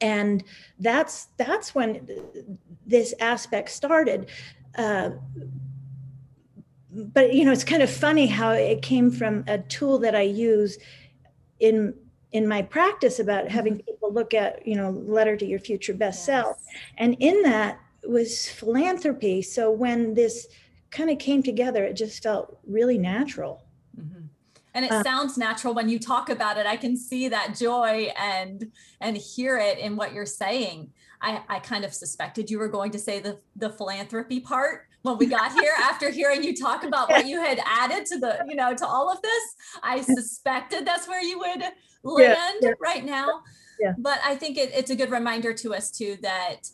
and 0.00 0.44
that's 0.78 1.28
that's 1.36 1.74
when 1.74 2.06
this 2.86 3.14
aspect 3.20 3.70
started. 3.70 4.30
Uh, 4.76 5.10
but 6.90 7.32
you 7.32 7.44
know, 7.44 7.52
it's 7.52 7.64
kind 7.64 7.82
of 7.82 7.90
funny 7.90 8.26
how 8.26 8.50
it 8.50 8.82
came 8.82 9.10
from 9.10 9.44
a 9.46 9.58
tool 9.58 9.98
that 10.00 10.14
I 10.14 10.22
use 10.22 10.78
in 11.60 11.94
in 12.32 12.48
my 12.48 12.62
practice 12.62 13.18
about 13.18 13.48
having 13.48 13.74
mm-hmm. 13.74 13.86
people 13.86 14.12
look 14.12 14.34
at 14.34 14.66
you 14.66 14.76
know 14.76 14.90
letter 14.90 15.36
to 15.36 15.46
your 15.46 15.58
future 15.58 15.94
best 15.94 16.18
yes. 16.18 16.26
self 16.26 16.64
and 16.98 17.16
in 17.20 17.42
that 17.42 17.78
was 18.04 18.48
philanthropy 18.48 19.40
so 19.40 19.70
when 19.70 20.14
this 20.14 20.48
kind 20.92 21.10
of 21.10 21.18
came 21.18 21.42
together 21.42 21.84
it 21.84 21.94
just 21.94 22.22
felt 22.22 22.58
really 22.66 22.98
natural 22.98 23.64
mm-hmm. 23.98 24.26
and 24.74 24.84
it 24.84 24.92
uh, 24.92 25.02
sounds 25.02 25.36
natural 25.36 25.74
when 25.74 25.88
you 25.88 25.98
talk 25.98 26.28
about 26.28 26.56
it 26.56 26.66
i 26.66 26.76
can 26.76 26.96
see 26.96 27.28
that 27.28 27.56
joy 27.58 28.08
and 28.18 28.70
and 29.00 29.16
hear 29.16 29.58
it 29.58 29.78
in 29.78 29.96
what 29.96 30.12
you're 30.12 30.26
saying 30.26 30.90
i 31.20 31.42
i 31.48 31.58
kind 31.58 31.84
of 31.84 31.92
suspected 31.92 32.50
you 32.50 32.58
were 32.58 32.68
going 32.68 32.90
to 32.90 32.98
say 32.98 33.18
the 33.18 33.38
the 33.56 33.70
philanthropy 33.70 34.38
part 34.38 34.86
when 35.02 35.18
we 35.18 35.26
got 35.26 35.52
here 35.52 35.72
after 35.82 36.10
hearing 36.10 36.44
you 36.44 36.54
talk 36.54 36.84
about 36.84 37.10
what 37.10 37.26
you 37.26 37.40
had 37.40 37.58
added 37.66 38.06
to 38.06 38.18
the 38.18 38.44
you 38.46 38.54
know 38.54 38.74
to 38.74 38.86
all 38.86 39.10
of 39.10 39.20
this 39.22 39.42
i 39.82 40.00
suspected 40.18 40.86
that's 40.86 41.08
where 41.08 41.22
you 41.22 41.38
would 41.38 41.64
land 42.02 42.58
yeah, 42.60 42.68
yeah. 42.68 42.74
right 42.80 43.04
now. 43.04 43.42
Yeah. 43.80 43.94
But 43.98 44.20
I 44.24 44.36
think 44.36 44.58
it, 44.58 44.70
it's 44.74 44.90
a 44.90 44.96
good 44.96 45.10
reminder 45.10 45.52
to 45.54 45.74
us 45.74 45.90
too 45.90 46.16
that 46.22 46.68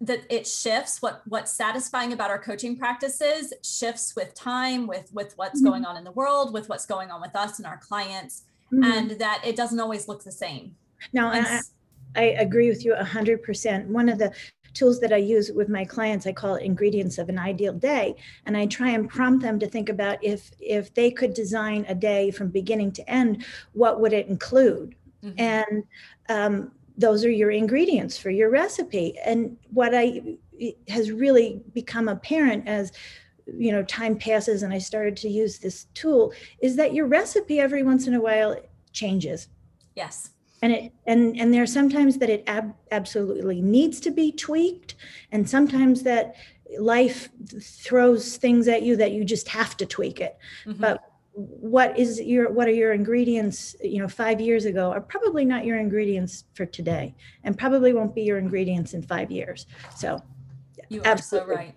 that 0.00 0.20
it 0.30 0.46
shifts 0.46 1.02
what 1.02 1.22
what's 1.26 1.52
satisfying 1.52 2.12
about 2.12 2.30
our 2.30 2.38
coaching 2.38 2.76
practices 2.76 3.52
shifts 3.62 4.14
with 4.14 4.32
time 4.34 4.86
with 4.86 5.12
with 5.12 5.36
what's 5.36 5.60
mm-hmm. 5.60 5.70
going 5.70 5.84
on 5.84 5.96
in 5.96 6.04
the 6.04 6.12
world 6.12 6.52
with 6.52 6.68
what's 6.68 6.86
going 6.86 7.10
on 7.10 7.20
with 7.20 7.34
us 7.34 7.58
and 7.58 7.66
our 7.66 7.78
clients 7.78 8.44
mm-hmm. 8.72 8.84
and 8.84 9.10
that 9.12 9.42
it 9.44 9.56
doesn't 9.56 9.80
always 9.80 10.06
look 10.06 10.22
the 10.22 10.32
same 10.32 10.74
now 11.12 11.28
I, 11.28 11.60
I 12.16 12.22
agree 12.40 12.68
with 12.68 12.84
you 12.84 12.94
100% 12.94 13.86
one 13.86 14.08
of 14.08 14.18
the 14.18 14.32
tools 14.74 15.00
that 15.00 15.12
I 15.12 15.16
use 15.16 15.50
with 15.50 15.68
my 15.68 15.84
clients, 15.84 16.26
I 16.26 16.32
call 16.32 16.54
it 16.54 16.62
ingredients 16.62 17.18
of 17.18 17.28
an 17.28 17.38
ideal 17.38 17.72
day. 17.72 18.14
And 18.46 18.56
I 18.56 18.66
try 18.66 18.90
and 18.90 19.08
prompt 19.08 19.42
them 19.42 19.58
to 19.58 19.66
think 19.66 19.88
about 19.88 20.22
if 20.22 20.50
if 20.60 20.94
they 20.94 21.10
could 21.10 21.34
design 21.34 21.84
a 21.88 21.94
day 21.94 22.30
from 22.30 22.48
beginning 22.48 22.92
to 22.92 23.10
end, 23.10 23.44
what 23.72 24.00
would 24.00 24.12
it 24.12 24.28
include? 24.28 24.94
Mm-hmm. 25.24 25.40
And 25.40 25.84
um, 26.28 26.72
those 26.98 27.24
are 27.24 27.30
your 27.30 27.50
ingredients 27.50 28.18
for 28.18 28.30
your 28.30 28.50
recipe. 28.50 29.16
And 29.24 29.56
what 29.70 29.94
I 29.94 30.36
has 30.88 31.10
really 31.10 31.62
become 31.72 32.08
apparent 32.08 32.66
as 32.66 32.92
you 33.46 33.72
know 33.72 33.82
time 33.84 34.18
passes 34.18 34.62
and 34.62 34.74
I 34.74 34.78
started 34.78 35.16
to 35.18 35.28
use 35.28 35.58
this 35.58 35.84
tool 35.94 36.32
is 36.60 36.76
that 36.76 36.92
your 36.92 37.06
recipe 37.06 37.60
every 37.60 37.82
once 37.82 38.06
in 38.06 38.14
a 38.14 38.20
while 38.20 38.56
changes. 38.92 39.48
Yes 39.94 40.30
and 40.62 40.72
it 40.72 40.92
and 41.06 41.38
and 41.38 41.52
there 41.52 41.62
are 41.62 41.66
sometimes 41.66 42.18
that 42.18 42.30
it 42.30 42.44
ab- 42.46 42.74
absolutely 42.90 43.60
needs 43.60 44.00
to 44.00 44.10
be 44.10 44.32
tweaked 44.32 44.94
and 45.32 45.48
sometimes 45.48 46.02
that 46.02 46.34
life 46.78 47.28
throws 47.62 48.36
things 48.36 48.68
at 48.68 48.82
you 48.82 48.96
that 48.96 49.12
you 49.12 49.24
just 49.24 49.48
have 49.48 49.76
to 49.76 49.86
tweak 49.86 50.20
it 50.20 50.36
mm-hmm. 50.66 50.80
but 50.80 51.07
what 51.38 51.96
is 51.96 52.20
your 52.20 52.50
what 52.50 52.66
are 52.66 52.72
your 52.72 52.92
ingredients 52.92 53.76
you 53.80 54.00
know 54.00 54.08
five 54.08 54.40
years 54.40 54.64
ago 54.64 54.90
are 54.90 55.00
probably 55.00 55.44
not 55.44 55.64
your 55.64 55.78
ingredients 55.78 56.44
for 56.54 56.66
today 56.66 57.14
and 57.44 57.56
probably 57.56 57.92
won't 57.92 58.12
be 58.12 58.22
your 58.22 58.38
ingredients 58.38 58.92
in 58.92 59.02
five 59.02 59.30
years 59.30 59.66
so 59.94 60.20
you 60.88 61.00
are 61.02 61.06
absolutely. 61.06 61.54
so 61.54 61.60
right 61.60 61.74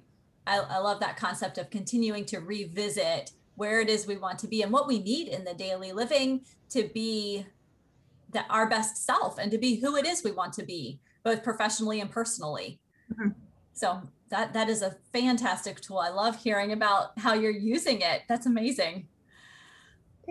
I, 0.47 0.57
I 0.57 0.77
love 0.79 0.99
that 1.01 1.15
concept 1.15 1.59
of 1.59 1.69
continuing 1.69 2.25
to 2.25 2.39
revisit 2.39 3.33
where 3.55 3.79
it 3.81 3.89
is 3.89 4.07
we 4.07 4.17
want 4.17 4.39
to 4.39 4.47
be 4.47 4.63
and 4.63 4.71
what 4.71 4.87
we 4.87 4.97
need 4.97 5.27
in 5.27 5.43
the 5.43 5.53
daily 5.53 5.91
living 5.91 6.41
to 6.71 6.89
be 6.91 7.45
that 8.31 8.47
our 8.49 8.67
best 8.67 9.05
self 9.05 9.37
and 9.37 9.51
to 9.51 9.59
be 9.59 9.75
who 9.75 9.95
it 9.95 10.07
is 10.07 10.23
we 10.23 10.31
want 10.31 10.53
to 10.53 10.63
be 10.63 10.99
both 11.23 11.43
professionally 11.43 12.01
and 12.01 12.09
personally 12.09 12.79
mm-hmm. 13.13 13.29
so 13.73 14.01
that 14.31 14.53
that 14.53 14.69
is 14.69 14.81
a 14.81 14.95
fantastic 15.13 15.81
tool. 15.81 15.99
I 15.99 16.09
love 16.09 16.41
hearing 16.41 16.71
about 16.71 17.11
how 17.19 17.33
you're 17.33 17.51
using 17.51 18.01
it. 18.01 18.23
That's 18.27 18.47
amazing. 18.47 19.07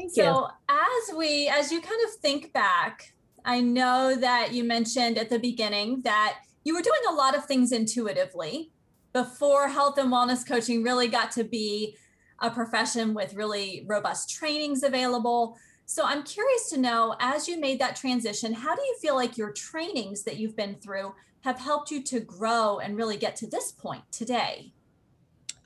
Thank 0.01 0.17
you. 0.17 0.23
So 0.23 0.49
as 0.69 1.15
we 1.15 1.49
as 1.49 1.71
you 1.71 1.83
kind 1.83 2.01
of 2.07 2.15
think 2.23 2.55
back, 2.55 3.13
I 3.45 3.61
know 3.61 4.17
that 4.17 4.55
you 4.55 4.65
mentioned 4.65 5.19
at 5.19 5.29
the 5.29 5.39
beginning 5.39 6.01
that 6.03 6.39
you 6.65 6.75
were 6.75 6.81
doing 6.81 7.01
a 7.11 7.13
lot 7.13 7.37
of 7.37 7.45
things 7.45 7.71
intuitively 7.71 8.71
before 9.13 9.69
health 9.69 9.99
and 9.99 10.11
wellness 10.11 10.47
coaching 10.47 10.83
really 10.83 11.09
got 11.09 11.31
to 11.33 11.45
be 11.45 11.97
a 12.39 12.51
profession 12.51 13.13
with 13.13 13.35
really 13.35 13.85
robust 13.87 14.31
trainings 14.31 14.83
available. 14.83 15.59
So 15.85 16.05
I'm 16.07 16.23
curious 16.23 16.71
to 16.71 16.81
know 16.81 17.17
as 17.21 17.47
you 17.47 17.61
made 17.61 17.79
that 17.81 17.95
transition, 17.95 18.55
how 18.55 18.75
do 18.75 18.81
you 18.81 18.97
feel 19.03 19.17
like 19.17 19.37
your 19.37 19.53
trainings 19.53 20.23
that 20.23 20.39
you've 20.39 20.57
been 20.57 20.77
through 20.77 21.15
have 21.43 21.59
helped 21.59 21.91
you 21.91 22.03
to 22.05 22.21
grow 22.21 22.79
and 22.79 22.97
really 22.97 23.19
get 23.19 23.37
to 23.37 23.47
this 23.47 23.71
point 23.71 24.05
today? 24.11 24.73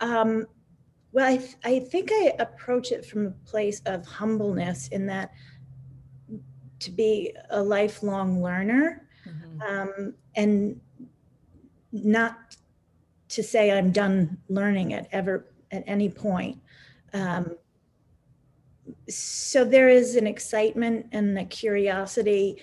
Um, 0.01 0.47
well, 1.15 1.33
I, 1.33 1.37
th- 1.37 1.57
I 1.63 1.79
think 1.79 2.11
I 2.13 2.33
approach 2.41 2.91
it 2.91 3.07
from 3.07 3.27
a 3.27 3.31
place 3.49 3.81
of 3.87 4.05
humbleness 4.05 4.89
in 4.89 5.07
that 5.07 5.33
to 6.81 6.91
be 6.91 7.33
a 7.51 7.63
lifelong 7.63 8.43
learner 8.43 9.07
mm-hmm. 9.25 9.63
um, 9.63 10.15
and 10.35 10.81
not 11.93 12.57
to 13.29 13.45
say 13.45 13.71
I'm 13.71 13.93
done 13.93 14.39
learning 14.49 14.91
it 14.91 15.07
ever 15.13 15.47
at 15.71 15.85
any 15.87 16.09
point. 16.09 16.59
Um, 17.13 17.59
so 19.09 19.65
there 19.65 19.89
is 19.89 20.17
an 20.17 20.27
excitement 20.27 21.07
and 21.13 21.39
a 21.39 21.45
curiosity 21.45 22.61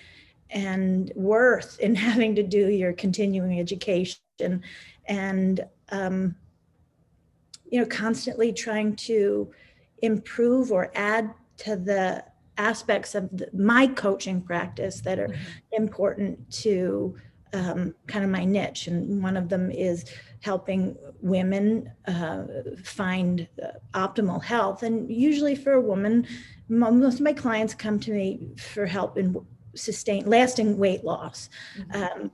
and 0.50 1.10
worth 1.16 1.80
in 1.80 1.94
having 2.08 2.34
to 2.34 2.42
do 2.42 2.68
your 2.68 2.92
continuing 2.92 3.58
education 3.58 4.62
and 5.06 5.64
um, 5.88 6.34
you 7.72 7.80
know 7.80 7.86
constantly 7.86 8.52
trying 8.52 8.94
to 8.94 9.50
improve 10.02 10.70
or 10.70 10.92
add 10.94 11.34
to 11.56 11.74
the 11.74 12.24
aspects 12.58 13.14
of 13.14 13.28
the, 13.36 13.48
my 13.52 13.86
coaching 13.86 14.40
practice 14.40 15.00
that 15.00 15.18
are 15.18 15.28
mm-hmm. 15.28 15.82
important 15.82 16.50
to 16.50 17.16
um, 17.54 17.94
kind 18.06 18.24
of 18.24 18.30
my 18.30 18.44
niche 18.44 18.86
and 18.86 19.22
one 19.22 19.36
of 19.36 19.48
them 19.48 19.70
is 19.70 20.04
helping 20.40 20.96
women 21.20 21.90
uh, 22.06 22.44
find 22.84 23.48
uh, 23.62 23.68
optimal 23.94 24.42
health 24.42 24.82
and 24.82 25.10
usually 25.10 25.54
for 25.54 25.72
a 25.72 25.80
woman 25.80 26.26
most 26.68 27.14
of 27.14 27.20
my 27.20 27.32
clients 27.32 27.74
come 27.74 27.98
to 28.00 28.12
me 28.12 28.48
for 28.56 28.86
help 28.86 29.18
in 29.18 29.34
sustain 29.74 30.24
lasting 30.26 30.78
weight 30.78 31.04
loss. 31.04 31.48
Mm-hmm. 31.78 32.22
Um, 32.22 32.30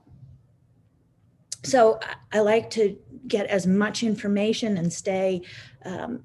so 1.63 1.99
I, 2.03 2.39
I, 2.39 2.41
like 2.41 2.71
to 2.71 2.97
get 3.27 3.47
as 3.47 3.67
much 3.67 4.03
information 4.03 4.79
and 4.79 4.93
stay 4.93 5.43
um, 5.85 6.23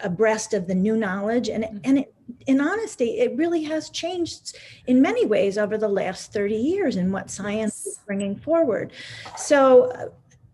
abreast 0.00 0.54
of 0.54 0.66
the 0.66 0.74
new 0.74 0.96
knowledge. 0.96 1.48
And 1.48 1.64
mm-hmm. 1.64 1.78
and 1.84 1.98
it, 1.98 2.14
in 2.46 2.60
honesty 2.60 3.20
it 3.20 3.36
really 3.36 3.62
has 3.64 3.90
changed 3.90 4.56
in 4.86 5.00
many 5.00 5.26
ways 5.26 5.58
over 5.58 5.78
the 5.78 5.88
last 5.88 6.32
30 6.32 6.54
years 6.54 6.96
in 6.96 7.10
what 7.10 7.30
science 7.30 7.86
is 7.86 8.00
bringing 8.06 8.36
forward. 8.36 8.92
So 9.36 10.12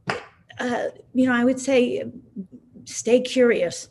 uh, 0.09 0.15
uh, 0.59 0.89
you 1.13 1.27
know 1.27 1.35
i 1.35 1.45
would 1.45 1.59
say 1.59 2.05
stay 2.85 3.21
curious. 3.21 3.89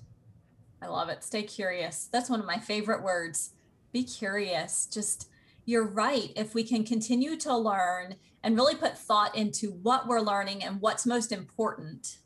I 0.81 0.87
love 0.87 1.09
it. 1.09 1.23
Stay 1.23 1.43
curious. 1.43 2.09
That's 2.11 2.29
one 2.29 2.39
of 2.39 2.45
my 2.45 2.57
favorite 2.57 3.03
words. 3.03 3.51
Be 3.91 4.03
curious. 4.03 4.85
Just 4.85 5.29
you're 5.65 5.87
right. 5.87 6.31
If 6.35 6.53
we 6.53 6.63
can 6.63 6.83
continue 6.83 7.37
to 7.37 7.55
learn 7.55 8.15
and 8.43 8.55
really 8.55 8.75
put 8.75 8.97
thought 8.97 9.35
into 9.35 9.71
what 9.71 10.07
we're 10.07 10.19
learning 10.19 10.63
and 10.63 10.81
what's 10.81 11.05
most 11.05 11.31
important, 11.31 12.17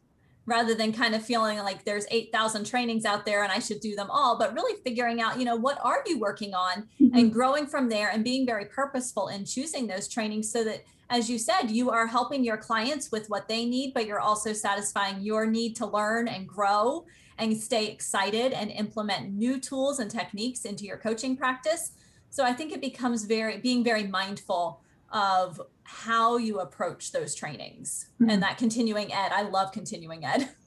rather 0.46 0.74
than 0.74 0.94
kind 0.94 1.14
of 1.14 1.24
feeling 1.24 1.58
like 1.60 1.84
there's 1.84 2.06
8,000 2.10 2.66
trainings 2.66 3.06
out 3.06 3.26
there 3.26 3.44
and 3.44 3.52
I 3.52 3.60
should 3.60 3.80
do 3.80 3.96
them 3.96 4.10
all, 4.10 4.38
but 4.38 4.54
really 4.54 4.80
figuring 4.82 5.22
out, 5.22 5.38
you 5.38 5.46
know, 5.46 5.56
what 5.56 5.78
are 5.84 6.04
you 6.06 6.20
working 6.20 6.54
on 6.54 6.88
mm-hmm. 7.00 7.16
and 7.18 7.34
growing 7.34 7.68
from 7.68 7.90
there 7.90 8.10
and 8.10 8.24
being 8.24 8.46
very 8.46 8.66
purposeful 8.66 9.28
in 9.28 9.46
choosing 9.46 9.88
those 9.88 10.08
trainings 10.08 10.52
so 10.52 10.64
that, 10.64 10.84
as 11.10 11.30
you 11.30 11.38
said, 11.38 11.70
you 11.70 11.90
are 11.90 12.08
helping 12.08 12.44
your 12.44 12.58
clients 12.58 13.12
with 13.12 13.30
what 13.30 13.48
they 13.48 13.66
need, 13.66 13.94
but 13.94 14.06
you're 14.06 14.20
also 14.20 14.54
satisfying 14.54 15.22
your 15.22 15.46
need 15.46 15.76
to 15.76 15.86
learn 15.86 16.28
and 16.28 16.48
grow 16.48 17.06
and 17.38 17.56
stay 17.56 17.88
excited 17.88 18.52
and 18.52 18.72
implement 18.72 19.34
new 19.34 19.60
tools 19.60 20.00
and 20.00 20.10
techniques 20.10 20.66
into 20.66 20.86
your 20.86 20.98
coaching 20.98 21.38
practice 21.38 21.92
so 22.30 22.44
I 22.44 22.54
think 22.54 22.72
it 22.72 22.82
becomes 22.82 23.26
very 23.26 23.58
being 23.58 23.84
very 23.84 24.04
mindful 24.04 24.82
of 25.12 25.62
how 25.84 26.38
you 26.38 26.60
approach 26.60 27.12
those 27.12 27.34
trainings 27.34 28.10
mm-hmm. 28.22 28.30
and 28.30 28.44
that 28.44 28.58
continuing 28.58 29.14
ed. 29.14 29.32
I 29.32 29.44
love 29.44 29.72
continuing 29.72 30.26
ed. 30.26 30.50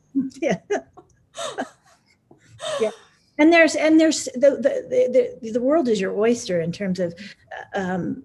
Yeah. 0.43 0.59
yeah. 2.81 2.91
And 3.39 3.53
there's 3.53 3.77
and 3.77 4.01
there's 4.01 4.25
the, 4.35 4.59
the 4.61 5.39
the 5.41 5.53
the 5.53 5.61
world 5.61 5.89
is 5.89 6.01
your 6.01 6.19
oyster 6.19 6.61
in 6.61 6.73
terms 6.73 6.99
of 6.99 7.15
um, 7.77 8.25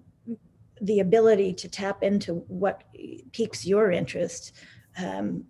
the 0.80 0.98
ability 0.98 1.54
to 1.54 1.68
tap 1.68 2.02
into 2.02 2.34
what 2.48 2.82
piques 3.30 3.64
your 3.64 3.92
interest. 3.92 4.52
Um, 4.98 5.44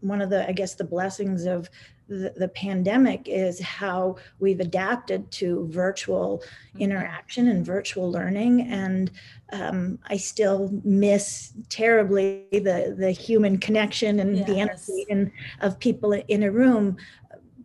one 0.00 0.20
of 0.20 0.30
the 0.30 0.48
I 0.48 0.52
guess 0.52 0.74
the 0.74 0.82
blessings 0.82 1.46
of 1.46 1.70
the, 2.08 2.32
the, 2.36 2.48
pandemic 2.48 3.28
is 3.28 3.60
how 3.60 4.16
we've 4.38 4.60
adapted 4.60 5.30
to 5.30 5.66
virtual 5.70 6.38
mm-hmm. 6.38 6.82
interaction 6.82 7.48
and 7.48 7.64
virtual 7.64 8.10
learning 8.10 8.62
and 8.62 9.10
um, 9.52 9.98
i 10.08 10.16
still 10.16 10.70
miss 10.84 11.52
terribly 11.68 12.46
the 12.52 12.94
the 12.98 13.10
human 13.10 13.58
connection 13.58 14.20
and 14.20 14.38
yes. 14.38 14.46
the 14.46 14.60
energy 14.60 15.06
and 15.10 15.30
of 15.60 15.78
people 15.78 16.12
in 16.12 16.42
a 16.42 16.50
room 16.50 16.96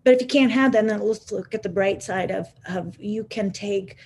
but 0.04 0.14
if 0.14 0.22
you 0.22 0.28
can't 0.28 0.52
have 0.52 0.72
that 0.72 0.88
then 0.88 1.02
let's 1.02 1.32
look 1.32 1.54
at 1.54 1.64
the 1.64 1.70
bright 1.70 2.02
side 2.02 2.32
of 2.32 2.48
of 2.68 2.98
you 3.00 3.24
can 3.26 3.52
take 3.52 3.98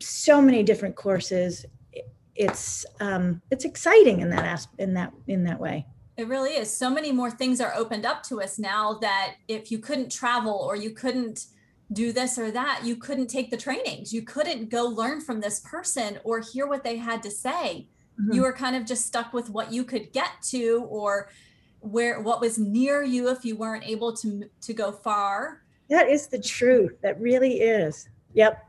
so 0.00 0.40
many 0.40 0.62
different 0.62 0.94
courses 0.96 1.66
it's 2.36 2.84
um, 3.00 3.40
it's 3.50 3.64
exciting 3.64 4.20
in 4.20 4.30
that 4.30 4.66
in 4.78 4.94
that 4.94 5.12
in 5.26 5.44
that 5.44 5.60
way 5.60 5.86
it 6.16 6.28
really 6.28 6.50
is. 6.50 6.74
So 6.74 6.90
many 6.90 7.10
more 7.12 7.30
things 7.30 7.60
are 7.60 7.74
opened 7.74 8.06
up 8.06 8.22
to 8.24 8.40
us 8.40 8.58
now 8.58 8.94
that 9.00 9.34
if 9.48 9.70
you 9.70 9.78
couldn't 9.78 10.12
travel 10.12 10.52
or 10.52 10.76
you 10.76 10.90
couldn't 10.90 11.46
do 11.92 12.12
this 12.12 12.38
or 12.38 12.50
that, 12.50 12.82
you 12.84 12.96
couldn't 12.96 13.26
take 13.26 13.50
the 13.50 13.56
trainings. 13.56 14.12
You 14.12 14.22
couldn't 14.22 14.70
go 14.70 14.84
learn 14.84 15.20
from 15.20 15.40
this 15.40 15.60
person 15.60 16.18
or 16.24 16.40
hear 16.40 16.66
what 16.66 16.84
they 16.84 16.96
had 16.96 17.22
to 17.24 17.30
say. 17.30 17.88
Mm-hmm. 18.20 18.32
You 18.32 18.42
were 18.42 18.52
kind 18.52 18.76
of 18.76 18.86
just 18.86 19.06
stuck 19.06 19.32
with 19.32 19.50
what 19.50 19.72
you 19.72 19.84
could 19.84 20.12
get 20.12 20.30
to 20.50 20.86
or 20.88 21.30
where 21.80 22.20
what 22.20 22.40
was 22.40 22.58
near 22.58 23.02
you 23.02 23.28
if 23.28 23.44
you 23.44 23.56
weren't 23.56 23.84
able 23.84 24.14
to 24.16 24.48
to 24.62 24.72
go 24.72 24.92
far. 24.92 25.62
That 25.90 26.08
is 26.08 26.28
the 26.28 26.40
truth. 26.40 27.00
That 27.02 27.20
really 27.20 27.60
is. 27.60 28.08
Yep 28.32 28.63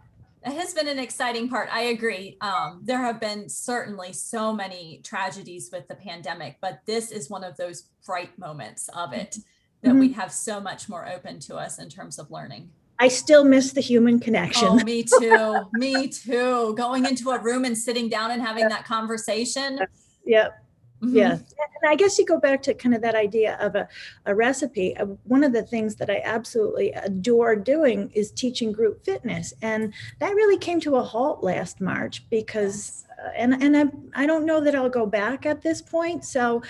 it 0.46 0.54
has 0.54 0.74
been 0.74 0.88
an 0.88 1.00
exciting 1.00 1.50
part. 1.50 1.70
I 1.72 1.82
agree. 1.84 2.38
Um, 2.42 2.82
there 2.84 3.00
have 3.00 3.20
been 3.20 3.50
certainly 3.50 4.14
so 4.14 4.54
many 4.54 5.02
tragedies 5.04 5.70
with 5.72 5.88
the 5.88 5.96
pandemic, 5.96 6.58
but 6.62 6.82
this 6.86 7.12
is 7.12 7.30
one 7.30 7.44
of 7.44 7.58
those 7.58 7.88
bright 8.06 8.38
moments 8.38 8.88
of 8.90 9.14
it 9.14 9.38
that 9.82 9.90
mm-hmm. 9.90 10.00
we 10.00 10.14
have 10.14 10.32
so 10.32 10.60
much 10.60 10.88
more 10.88 11.08
open 11.08 11.40
to 11.40 11.56
us 11.56 11.80
in 11.80 11.90
terms 11.90 12.20
of 12.20 12.30
learning. 12.30 12.70
I 13.00 13.08
still 13.08 13.44
miss 13.44 13.74
the 13.74 13.82
human 13.82 14.20
connection. 14.20 14.68
Oh, 14.70 14.76
me 14.84 15.04
too. 15.04 15.56
me 15.74 16.08
too. 16.08 16.76
Going 16.76 17.06
into 17.06 17.32
a 17.32 17.40
room 17.40 17.66
and 17.66 17.78
sitting 17.78 18.08
down 18.08 18.32
and 18.32 18.42
having 18.42 18.70
that 18.70 18.86
conversation. 18.86 19.80
Yep. 20.26 20.65
Mm-hmm. 21.02 21.18
Yeah. 21.18 21.32
And 21.32 21.92
I 21.92 21.96
guess 21.96 22.18
you 22.18 22.26
go 22.26 22.40
back 22.40 22.62
to 22.64 22.74
kind 22.74 22.96
of 22.96 23.02
that 23.02 23.16
idea 23.16 23.58
of 23.60 23.76
a, 23.76 23.88
a 24.26 24.34
recipe. 24.34 24.96
Uh, 24.98 25.06
one 25.24 25.44
of 25.44 25.54
the 25.54 25.64
things 25.64 25.96
that 25.96 26.10
I 26.10 26.22
absolutely 26.24 26.92
adore 26.94 27.56
doing 27.56 28.10
is 28.14 28.32
teaching 28.32 28.72
group 28.72 29.04
fitness. 29.04 29.54
And 29.62 29.94
that 30.20 30.34
really 30.36 30.58
came 30.58 30.80
to 30.82 30.96
a 30.96 31.04
halt 31.04 31.44
last 31.44 31.82
March 31.82 32.28
because, 32.30 33.06
uh, 33.24 33.30
and, 33.36 33.62
and 33.62 33.78
I, 33.78 34.24
I 34.24 34.26
don't 34.26 34.46
know 34.46 34.62
that 34.62 34.74
I'll 34.74 34.90
go 34.90 35.06
back 35.06 35.46
at 35.46 35.62
this 35.62 35.82
point. 35.82 36.24
So, 36.24 36.64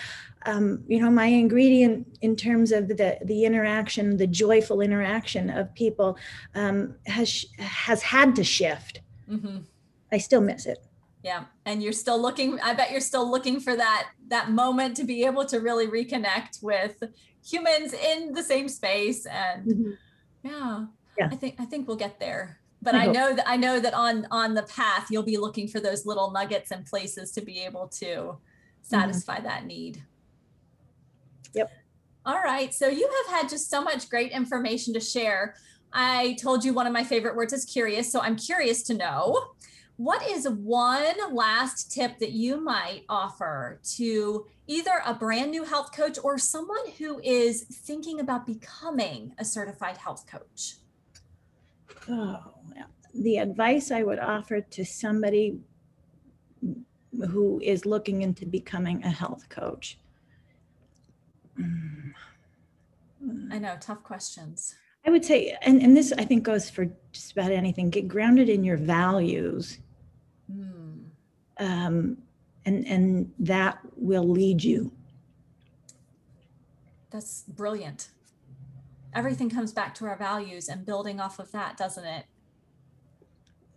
um, 0.47 0.83
you 0.87 0.99
know, 0.99 1.09
my 1.09 1.27
ingredient 1.27 2.17
in 2.21 2.35
terms 2.35 2.71
of 2.71 2.87
the, 2.87 3.17
the 3.23 3.45
interaction, 3.45 4.17
the 4.17 4.27
joyful 4.27 4.81
interaction 4.81 5.49
of 5.49 5.73
people 5.75 6.17
um, 6.55 6.95
has, 7.05 7.45
has 7.59 8.01
had 8.01 8.35
to 8.35 8.43
shift. 8.43 9.01
Mm-hmm. 9.29 9.59
I 10.11 10.17
still 10.17 10.41
miss 10.41 10.65
it 10.65 10.79
yeah 11.25 11.45
and 11.65 11.81
you're 11.81 11.91
still 11.91 12.21
looking 12.21 12.59
i 12.61 12.73
bet 12.73 12.91
you're 12.91 13.01
still 13.01 13.29
looking 13.29 13.59
for 13.59 13.75
that 13.75 14.09
that 14.27 14.51
moment 14.51 14.95
to 14.95 15.03
be 15.03 15.25
able 15.25 15.43
to 15.43 15.59
really 15.59 15.87
reconnect 15.87 16.61
with 16.61 17.01
humans 17.43 17.93
in 17.93 18.31
the 18.33 18.43
same 18.43 18.69
space 18.69 19.25
and 19.25 19.65
mm-hmm. 19.65 19.91
yeah 20.43 20.85
yeah 21.17 21.27
i 21.31 21.35
think 21.35 21.55
i 21.59 21.65
think 21.65 21.87
we'll 21.87 21.97
get 21.97 22.19
there 22.19 22.59
but 22.85 22.93
I, 22.93 23.05
I 23.05 23.07
know 23.07 23.33
that 23.33 23.49
I 23.49 23.57
know 23.57 23.79
that 23.79 23.95
on 23.95 24.27
on 24.29 24.53
the 24.53 24.61
path 24.63 25.07
you'll 25.09 25.23
be 25.23 25.37
looking 25.37 25.67
for 25.67 25.79
those 25.79 26.05
little 26.05 26.29
nuggets 26.29 26.69
and 26.69 26.85
places 26.85 27.31
to 27.31 27.41
be 27.41 27.61
able 27.61 27.87
to 27.87 28.05
mm-hmm. 28.05 28.37
satisfy 28.83 29.37
mm-hmm. 29.37 29.45
that 29.45 29.65
need. 29.65 30.03
Yep. 31.55 31.71
All 32.27 32.41
right. 32.41 32.71
So 32.73 32.87
you 32.87 33.09
have 33.25 33.41
had 33.41 33.49
just 33.49 33.71
so 33.71 33.81
much 33.81 34.07
great 34.07 34.31
information 34.31 34.93
to 34.93 34.99
share. 34.99 35.55
I 35.93 36.37
told 36.39 36.63
you 36.63 36.73
one 36.73 36.85
of 36.85 36.93
my 36.93 37.03
favorite 37.03 37.35
words 37.35 37.53
is 37.53 37.65
curious. 37.65 38.11
So 38.11 38.21
I'm 38.21 38.35
curious 38.35 38.83
to 38.83 38.93
know 38.93 39.53
what 39.97 40.27
is 40.29 40.47
one 40.49 41.15
last 41.33 41.91
tip 41.91 42.19
that 42.19 42.31
you 42.31 42.59
might 42.59 43.03
offer 43.07 43.79
to 43.95 44.45
either 44.67 45.01
a 45.05 45.13
brand 45.13 45.51
new 45.51 45.63
health 45.63 45.91
coach 45.95 46.17
or 46.23 46.37
someone 46.37 46.91
who 46.97 47.19
is 47.23 47.63
thinking 47.63 48.19
about 48.19 48.45
becoming 48.45 49.33
a 49.37 49.45
certified 49.45 49.97
health 49.97 50.25
coach? 50.27 50.75
Oh, 52.09 52.55
the 53.13 53.37
advice 53.37 53.91
I 53.91 54.03
would 54.03 54.19
offer 54.19 54.59
to 54.59 54.85
somebody 54.85 55.59
who 57.29 57.61
is 57.63 57.85
looking 57.85 58.21
into 58.21 58.45
becoming 58.45 59.03
a 59.03 59.09
health 59.09 59.47
coach. 59.47 59.97
Hmm. 61.55 62.09
I 63.51 63.59
know, 63.59 63.77
tough 63.79 64.03
questions. 64.03 64.75
I 65.05 65.11
would 65.11 65.23
say, 65.23 65.55
and, 65.61 65.81
and 65.81 65.95
this 65.95 66.11
I 66.17 66.25
think 66.25 66.43
goes 66.43 66.69
for 66.69 66.87
just 67.11 67.31
about 67.31 67.51
anything, 67.51 67.89
get 67.89 68.07
grounded 68.07 68.49
in 68.49 68.63
your 68.63 68.77
values. 68.77 69.79
Mm. 70.51 71.03
Um, 71.57 72.17
and, 72.65 72.85
and 72.87 73.31
that 73.39 73.79
will 73.95 74.27
lead 74.27 74.63
you. 74.63 74.91
That's 77.11 77.43
brilliant. 77.43 78.09
Everything 79.13 79.49
comes 79.49 79.71
back 79.71 79.95
to 79.95 80.05
our 80.05 80.17
values 80.17 80.67
and 80.67 80.85
building 80.85 81.21
off 81.21 81.39
of 81.39 81.51
that, 81.53 81.77
doesn't 81.77 82.03
it? 82.03 82.25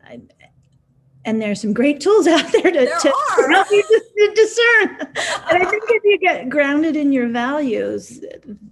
I, 0.05 0.21
and 1.25 1.41
there's 1.41 1.61
some 1.61 1.73
great 1.73 2.01
tools 2.01 2.27
out 2.27 2.51
there 2.51 2.63
to, 2.63 2.71
there 2.73 2.99
to 2.99 3.13
help 3.51 3.71
you 3.71 3.83
to 3.83 4.33
discern. 4.35 4.99
and 5.01 5.63
I 5.63 5.65
think 5.71 5.85
if 5.89 6.03
you 6.05 6.19
get 6.19 6.49
grounded 6.49 6.97
in 6.97 7.13
your 7.13 7.29
values, 7.29 8.25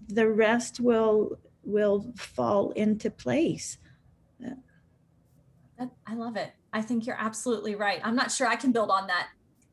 the 0.09 0.29
rest 0.29 0.81
will 0.81 1.39
will 1.65 2.07
fall 2.17 2.71
into 2.71 3.11
place. 3.11 3.79
I 6.07 6.15
love 6.15 6.37
it. 6.37 6.53
I 6.77 6.83
think 6.83 7.07
you're 7.07 7.17
absolutely 7.19 7.75
right. 7.75 8.03
I'm 8.05 8.15
not 8.15 8.31
sure 8.31 8.47
I 8.47 8.57
can 8.57 8.71
build 8.71 8.91
on 8.91 9.07
that. 9.07 9.29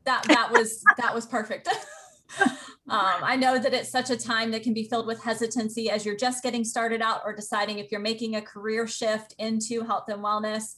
That 0.06 0.22
that 0.28 0.50
was 0.50 0.82
that 0.96 1.14
was 1.14 1.26
perfect. 1.26 1.68
um, 2.40 2.48
I 2.88 3.36
know 3.36 3.58
that 3.58 3.74
it's 3.74 3.90
such 3.90 4.08
a 4.08 4.16
time 4.16 4.50
that 4.52 4.62
can 4.62 4.72
be 4.72 4.84
filled 4.84 5.06
with 5.06 5.22
hesitancy 5.22 5.90
as 5.90 6.06
you're 6.06 6.16
just 6.16 6.42
getting 6.42 6.64
started 6.64 7.02
out 7.02 7.20
or 7.26 7.34
deciding 7.34 7.78
if 7.78 7.92
you're 7.92 8.00
making 8.00 8.36
a 8.36 8.42
career 8.42 8.86
shift 8.86 9.34
into 9.38 9.82
health 9.82 10.08
and 10.08 10.24
wellness. 10.24 10.76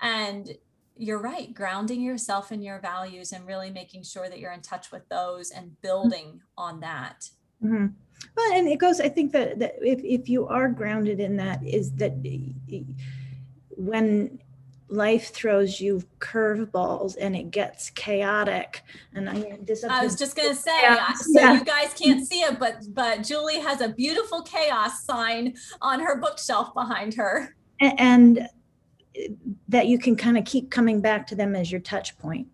And 0.00 0.50
you're 0.96 1.22
right, 1.22 1.54
grounding 1.54 2.02
yourself 2.02 2.50
in 2.50 2.62
your 2.62 2.80
values 2.80 3.30
and 3.30 3.46
really 3.46 3.70
making 3.70 4.02
sure 4.02 4.28
that 4.28 4.40
you're 4.40 4.52
in 4.52 4.62
touch 4.62 4.90
with 4.90 5.08
those 5.08 5.52
and 5.52 5.80
building 5.82 6.40
on 6.58 6.80
that. 6.80 7.30
Mm-hmm. 7.62 7.86
Well, 8.36 8.52
and 8.52 8.68
it 8.68 8.78
goes, 8.78 9.00
I 9.00 9.08
think 9.08 9.30
that, 9.32 9.60
that 9.60 9.76
if, 9.80 10.00
if 10.02 10.28
you 10.28 10.48
are 10.48 10.68
grounded 10.68 11.20
in 11.20 11.36
that, 11.36 11.64
is 11.64 11.92
that 11.92 12.12
when 13.70 14.40
life 14.90 15.32
throws 15.32 15.80
you 15.80 16.02
curveballs 16.18 17.16
and 17.20 17.36
it 17.36 17.50
gets 17.50 17.90
chaotic 17.90 18.82
and 19.14 19.30
I, 19.30 19.58
this 19.62 19.84
I 19.84 20.02
was 20.02 20.16
just 20.16 20.36
gonna 20.36 20.54
say 20.54 20.82
yeah. 20.82 21.12
so 21.12 21.40
yeah. 21.40 21.52
you 21.54 21.64
guys 21.64 21.94
can't 21.94 22.26
see 22.26 22.40
it 22.40 22.58
but 22.58 22.82
but 22.92 23.22
Julie 23.22 23.60
has 23.60 23.80
a 23.80 23.88
beautiful 23.88 24.42
chaos 24.42 25.04
sign 25.04 25.54
on 25.80 26.00
her 26.00 26.20
bookshelf 26.20 26.74
behind 26.74 27.14
her 27.14 27.54
and, 27.80 28.00
and 28.00 28.48
that 29.68 29.86
you 29.86 29.98
can 29.98 30.16
kind 30.16 30.38
of 30.38 30.44
keep 30.44 30.70
coming 30.70 31.00
back 31.00 31.26
to 31.28 31.34
them 31.34 31.54
as 31.54 31.70
your 31.70 31.80
touch 31.80 32.16
point. 32.18 32.46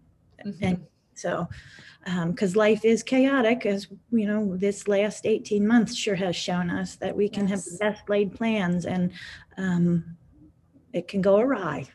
Mm-hmm. 0.45 0.65
And 0.65 0.87
so, 1.15 1.49
because 2.05 2.55
um, 2.55 2.59
life 2.59 2.85
is 2.85 3.03
chaotic, 3.03 3.67
as 3.67 3.89
you 4.11 4.27
know, 4.27 4.57
this 4.57 4.87
last 4.87 5.27
18 5.27 5.67
months 5.67 5.95
sure 5.95 6.15
has 6.15 6.37
shown 6.37 6.71
us 6.71 6.97
that 6.97 7.17
we 7.17 7.29
can 7.29 7.49
yes. 7.49 7.51
have 7.51 7.65
the 7.65 7.79
best 7.79 8.09
laid 8.09 8.35
plans 8.35 8.87
and 8.87 9.11
um, 9.57 10.17
it 10.93 11.09
can 11.09 11.21
go 11.21 11.39
awry. 11.39 11.87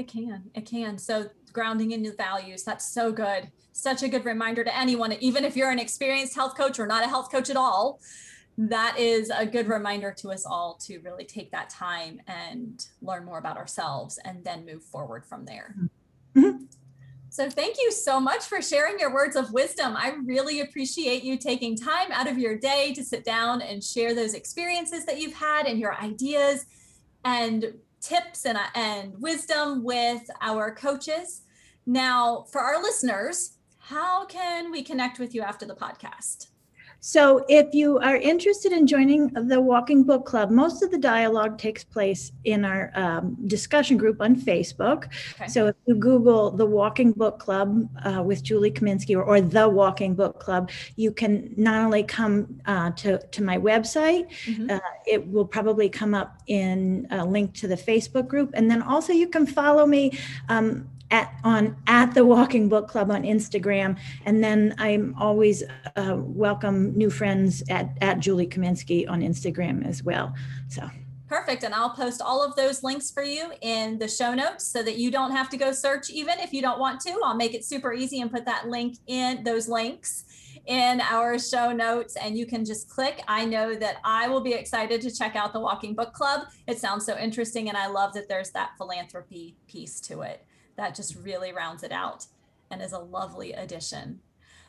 It 0.00 0.08
can, 0.08 0.50
it 0.54 0.66
can. 0.66 0.96
So, 0.96 1.28
grounding 1.52 1.90
in 1.90 2.02
the 2.02 2.12
values, 2.12 2.62
that's 2.62 2.92
so 2.92 3.12
good. 3.12 3.50
Such 3.72 4.02
a 4.02 4.08
good 4.08 4.24
reminder 4.24 4.64
to 4.64 4.76
anyone, 4.76 5.12
even 5.20 5.44
if 5.44 5.56
you're 5.56 5.70
an 5.70 5.78
experienced 5.78 6.34
health 6.34 6.56
coach 6.56 6.78
or 6.78 6.86
not 6.86 7.04
a 7.04 7.08
health 7.08 7.30
coach 7.30 7.50
at 7.50 7.56
all 7.56 8.00
that 8.68 8.98
is 8.98 9.30
a 9.34 9.46
good 9.46 9.68
reminder 9.68 10.12
to 10.12 10.30
us 10.30 10.44
all 10.44 10.74
to 10.74 10.98
really 10.98 11.24
take 11.24 11.50
that 11.50 11.70
time 11.70 12.20
and 12.26 12.88
learn 13.00 13.24
more 13.24 13.38
about 13.38 13.56
ourselves 13.56 14.18
and 14.24 14.44
then 14.44 14.66
move 14.66 14.82
forward 14.82 15.24
from 15.24 15.46
there. 15.46 15.74
Mm-hmm. 16.36 16.64
So, 17.30 17.48
thank 17.48 17.76
you 17.78 17.92
so 17.92 18.20
much 18.20 18.44
for 18.44 18.60
sharing 18.60 18.98
your 18.98 19.14
words 19.14 19.36
of 19.36 19.52
wisdom. 19.52 19.96
I 19.96 20.14
really 20.24 20.60
appreciate 20.60 21.22
you 21.22 21.38
taking 21.38 21.76
time 21.76 22.10
out 22.10 22.26
of 22.26 22.38
your 22.38 22.56
day 22.56 22.92
to 22.94 23.04
sit 23.04 23.24
down 23.24 23.62
and 23.62 23.82
share 23.82 24.14
those 24.14 24.34
experiences 24.34 25.06
that 25.06 25.20
you've 25.20 25.34
had 25.34 25.66
and 25.66 25.78
your 25.78 25.94
ideas 25.94 26.66
and 27.24 27.72
tips 28.00 28.46
and, 28.46 28.58
and 28.74 29.20
wisdom 29.20 29.84
with 29.84 30.22
our 30.40 30.74
coaches. 30.74 31.42
Now, 31.86 32.46
for 32.50 32.60
our 32.60 32.82
listeners, 32.82 33.52
how 33.78 34.24
can 34.26 34.70
we 34.70 34.82
connect 34.82 35.18
with 35.18 35.34
you 35.34 35.42
after 35.42 35.66
the 35.66 35.74
podcast? 35.74 36.48
So, 37.00 37.44
if 37.48 37.72
you 37.72 37.98
are 37.98 38.16
interested 38.16 38.72
in 38.72 38.86
joining 38.86 39.28
the 39.28 39.58
Walking 39.60 40.04
Book 40.04 40.26
Club, 40.26 40.50
most 40.50 40.82
of 40.82 40.90
the 40.90 40.98
dialogue 40.98 41.56
takes 41.56 41.82
place 41.82 42.32
in 42.44 42.64
our 42.64 42.92
um, 42.94 43.36
discussion 43.46 43.96
group 43.96 44.20
on 44.20 44.36
Facebook. 44.36 45.08
Okay. 45.34 45.48
So, 45.48 45.68
if 45.68 45.76
you 45.86 45.94
Google 45.94 46.50
the 46.50 46.66
Walking 46.66 47.12
Book 47.12 47.38
Club 47.38 47.88
uh, 48.04 48.22
with 48.22 48.42
Julie 48.42 48.70
Kaminsky 48.70 49.16
or, 49.16 49.22
or, 49.22 49.40
the 49.40 49.66
Walking 49.66 50.14
Book 50.14 50.38
Club, 50.38 50.70
you 50.96 51.10
can 51.10 51.54
not 51.56 51.82
only 51.82 52.02
come 52.02 52.60
uh, 52.66 52.90
to, 52.90 53.18
to 53.18 53.42
my 53.42 53.56
website, 53.56 54.28
mm-hmm. 54.44 54.70
uh, 54.70 54.78
it 55.06 55.26
will 55.26 55.46
probably 55.46 55.88
come 55.88 56.14
up 56.14 56.42
in 56.48 57.06
a 57.10 57.24
link 57.24 57.54
to 57.54 57.66
the 57.66 57.76
Facebook 57.76 58.28
group. 58.28 58.50
And 58.52 58.70
then 58.70 58.82
also, 58.82 59.14
you 59.14 59.28
can 59.28 59.46
follow 59.46 59.86
me. 59.86 60.18
Um, 60.50 60.86
at 61.10 61.34
on 61.44 61.76
at 61.86 62.14
the 62.14 62.24
Walking 62.24 62.68
Book 62.68 62.88
Club 62.88 63.10
on 63.10 63.22
Instagram, 63.22 63.98
and 64.24 64.42
then 64.42 64.74
I'm 64.78 65.14
always 65.18 65.62
uh, 65.96 66.16
welcome 66.16 66.96
new 66.96 67.10
friends 67.10 67.62
at 67.68 67.96
at 68.00 68.20
Julie 68.20 68.46
Kaminsky 68.46 69.08
on 69.08 69.20
Instagram 69.20 69.86
as 69.86 70.02
well. 70.02 70.34
So. 70.68 70.88
Perfect. 71.28 71.62
And 71.62 71.72
I'll 71.72 71.94
post 71.94 72.20
all 72.20 72.42
of 72.42 72.56
those 72.56 72.82
links 72.82 73.08
for 73.08 73.22
you 73.22 73.52
in 73.60 74.00
the 74.00 74.08
show 74.08 74.34
notes 74.34 74.64
so 74.64 74.82
that 74.82 74.96
you 74.96 75.12
don't 75.12 75.30
have 75.30 75.48
to 75.50 75.56
go 75.56 75.70
search 75.70 76.10
even 76.10 76.40
if 76.40 76.52
you 76.52 76.60
don't 76.60 76.80
want 76.80 76.98
to. 77.02 77.20
I'll 77.22 77.36
make 77.36 77.54
it 77.54 77.64
super 77.64 77.92
easy 77.92 78.20
and 78.20 78.32
put 78.32 78.44
that 78.46 78.66
link 78.66 78.96
in 79.06 79.44
those 79.44 79.68
links 79.68 80.24
in 80.66 81.00
our 81.00 81.38
show 81.38 81.70
notes 81.70 82.16
and 82.16 82.36
you 82.36 82.46
can 82.46 82.64
just 82.64 82.88
click. 82.88 83.22
I 83.28 83.44
know 83.44 83.76
that 83.76 83.98
I 84.02 84.26
will 84.26 84.40
be 84.40 84.54
excited 84.54 85.00
to 85.02 85.10
check 85.16 85.36
out 85.36 85.52
the 85.52 85.60
Walking 85.60 85.94
Book 85.94 86.12
Club. 86.12 86.48
It 86.66 86.80
sounds 86.80 87.06
so 87.06 87.16
interesting 87.16 87.68
and 87.68 87.78
I 87.78 87.86
love 87.86 88.12
that 88.14 88.28
there's 88.28 88.50
that 88.50 88.72
philanthropy 88.76 89.56
piece 89.68 90.00
to 90.00 90.22
it 90.22 90.44
that 90.80 90.94
just 90.94 91.14
really 91.16 91.52
rounds 91.52 91.82
it 91.82 91.92
out 91.92 92.24
and 92.70 92.80
is 92.80 92.92
a 92.92 92.98
lovely 92.98 93.52
addition. 93.52 94.18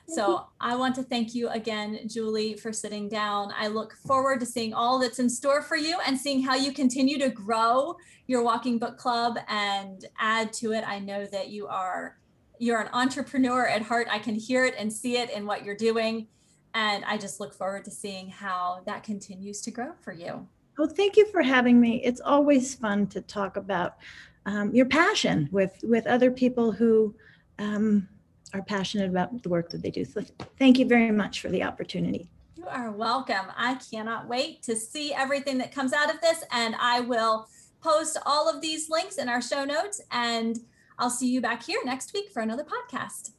So 0.10 0.46
I 0.60 0.76
want 0.76 0.94
to 0.96 1.04
thank 1.04 1.34
you 1.34 1.48
again, 1.50 2.02
Julie, 2.06 2.56
for 2.56 2.74
sitting 2.74 3.08
down. 3.08 3.54
I 3.58 3.68
look 3.68 3.94
forward 3.94 4.42
to 4.42 4.46
seeing 4.46 4.74
all 4.74 5.00
that's 5.00 5.20
in 5.20 5.30
store 5.30 5.62
for 5.62 5.78
you 5.78 6.00
and 6.06 6.20
seeing 6.20 6.42
how 6.42 6.56
you 6.56 6.74
continue 6.74 7.18
to 7.20 7.30
grow 7.30 7.96
your 8.28 8.44
walking 8.44 8.78
book 8.78 8.98
club 8.98 9.40
and 9.48 10.04
add 10.20 10.52
to 10.54 10.74
it. 10.74 10.84
I 10.86 11.00
know 11.00 11.26
that 11.28 11.48
you 11.48 11.68
are 11.68 12.18
you're 12.60 12.82
an 12.82 12.90
entrepreneur 12.92 13.66
at 13.68 13.82
heart. 13.82 14.08
I 14.12 14.20
can 14.20 14.36
hear 14.36 14.66
it 14.66 14.76
and 14.78 14.92
see 14.92 15.18
it 15.18 15.30
in 15.30 15.46
what 15.46 15.64
you're 15.64 15.78
doing. 15.78 16.28
And 16.74 17.06
I 17.06 17.18
just 17.18 17.40
look 17.40 17.54
forward 17.54 17.86
to 17.86 17.92
seeing 17.92 18.30
how 18.30 18.82
that 18.86 19.04
continues 19.04 19.62
to 19.62 19.72
grow 19.72 19.94
for 20.02 20.12
you. 20.12 20.46
Well, 20.78 20.90
thank 20.90 21.16
you 21.16 21.26
for 21.32 21.42
having 21.42 21.80
me. 21.80 22.04
It's 22.04 22.22
always 22.22 22.76
fun 22.76 23.08
to 23.08 23.22
talk 23.22 23.56
about 23.56 23.96
um, 24.46 24.74
your 24.74 24.86
passion 24.86 25.50
with 25.52 25.78
with 25.84 26.08
other 26.08 26.32
people 26.32 26.72
who 26.72 27.14
um, 27.60 28.08
are 28.54 28.62
passionate 28.62 29.10
about 29.10 29.44
the 29.44 29.50
work 29.50 29.70
that 29.70 29.82
they 29.82 29.92
do. 29.92 30.06
So 30.06 30.24
thank 30.58 30.80
you 30.80 30.88
very 30.88 31.12
much 31.12 31.42
for 31.42 31.50
the 31.50 31.64
opportunity. 31.64 32.30
You 32.56 32.68
are 32.68 32.92
welcome. 32.92 33.48
I 33.56 33.76
cannot 33.76 34.28
wait 34.28 34.62
to 34.64 34.76
see 34.76 35.14
everything 35.14 35.58
that 35.60 35.74
comes 35.74 35.94
out 35.94 36.14
of 36.14 36.20
this, 36.22 36.44
and 36.52 36.76
I 36.80 37.02
will 37.02 37.48
post 37.82 38.18
all 38.26 38.50
of 38.50 38.62
these 38.62 38.90
links 38.90 39.18
in 39.18 39.30
our 39.30 39.42
show 39.42 39.66
notes. 39.66 40.02
And 40.12 40.60
I'll 41.00 41.10
see 41.10 41.30
you 41.30 41.42
back 41.42 41.64
here 41.64 41.80
next 41.84 42.14
week 42.14 42.30
for 42.30 42.42
another 42.42 42.64
podcast. 42.64 43.32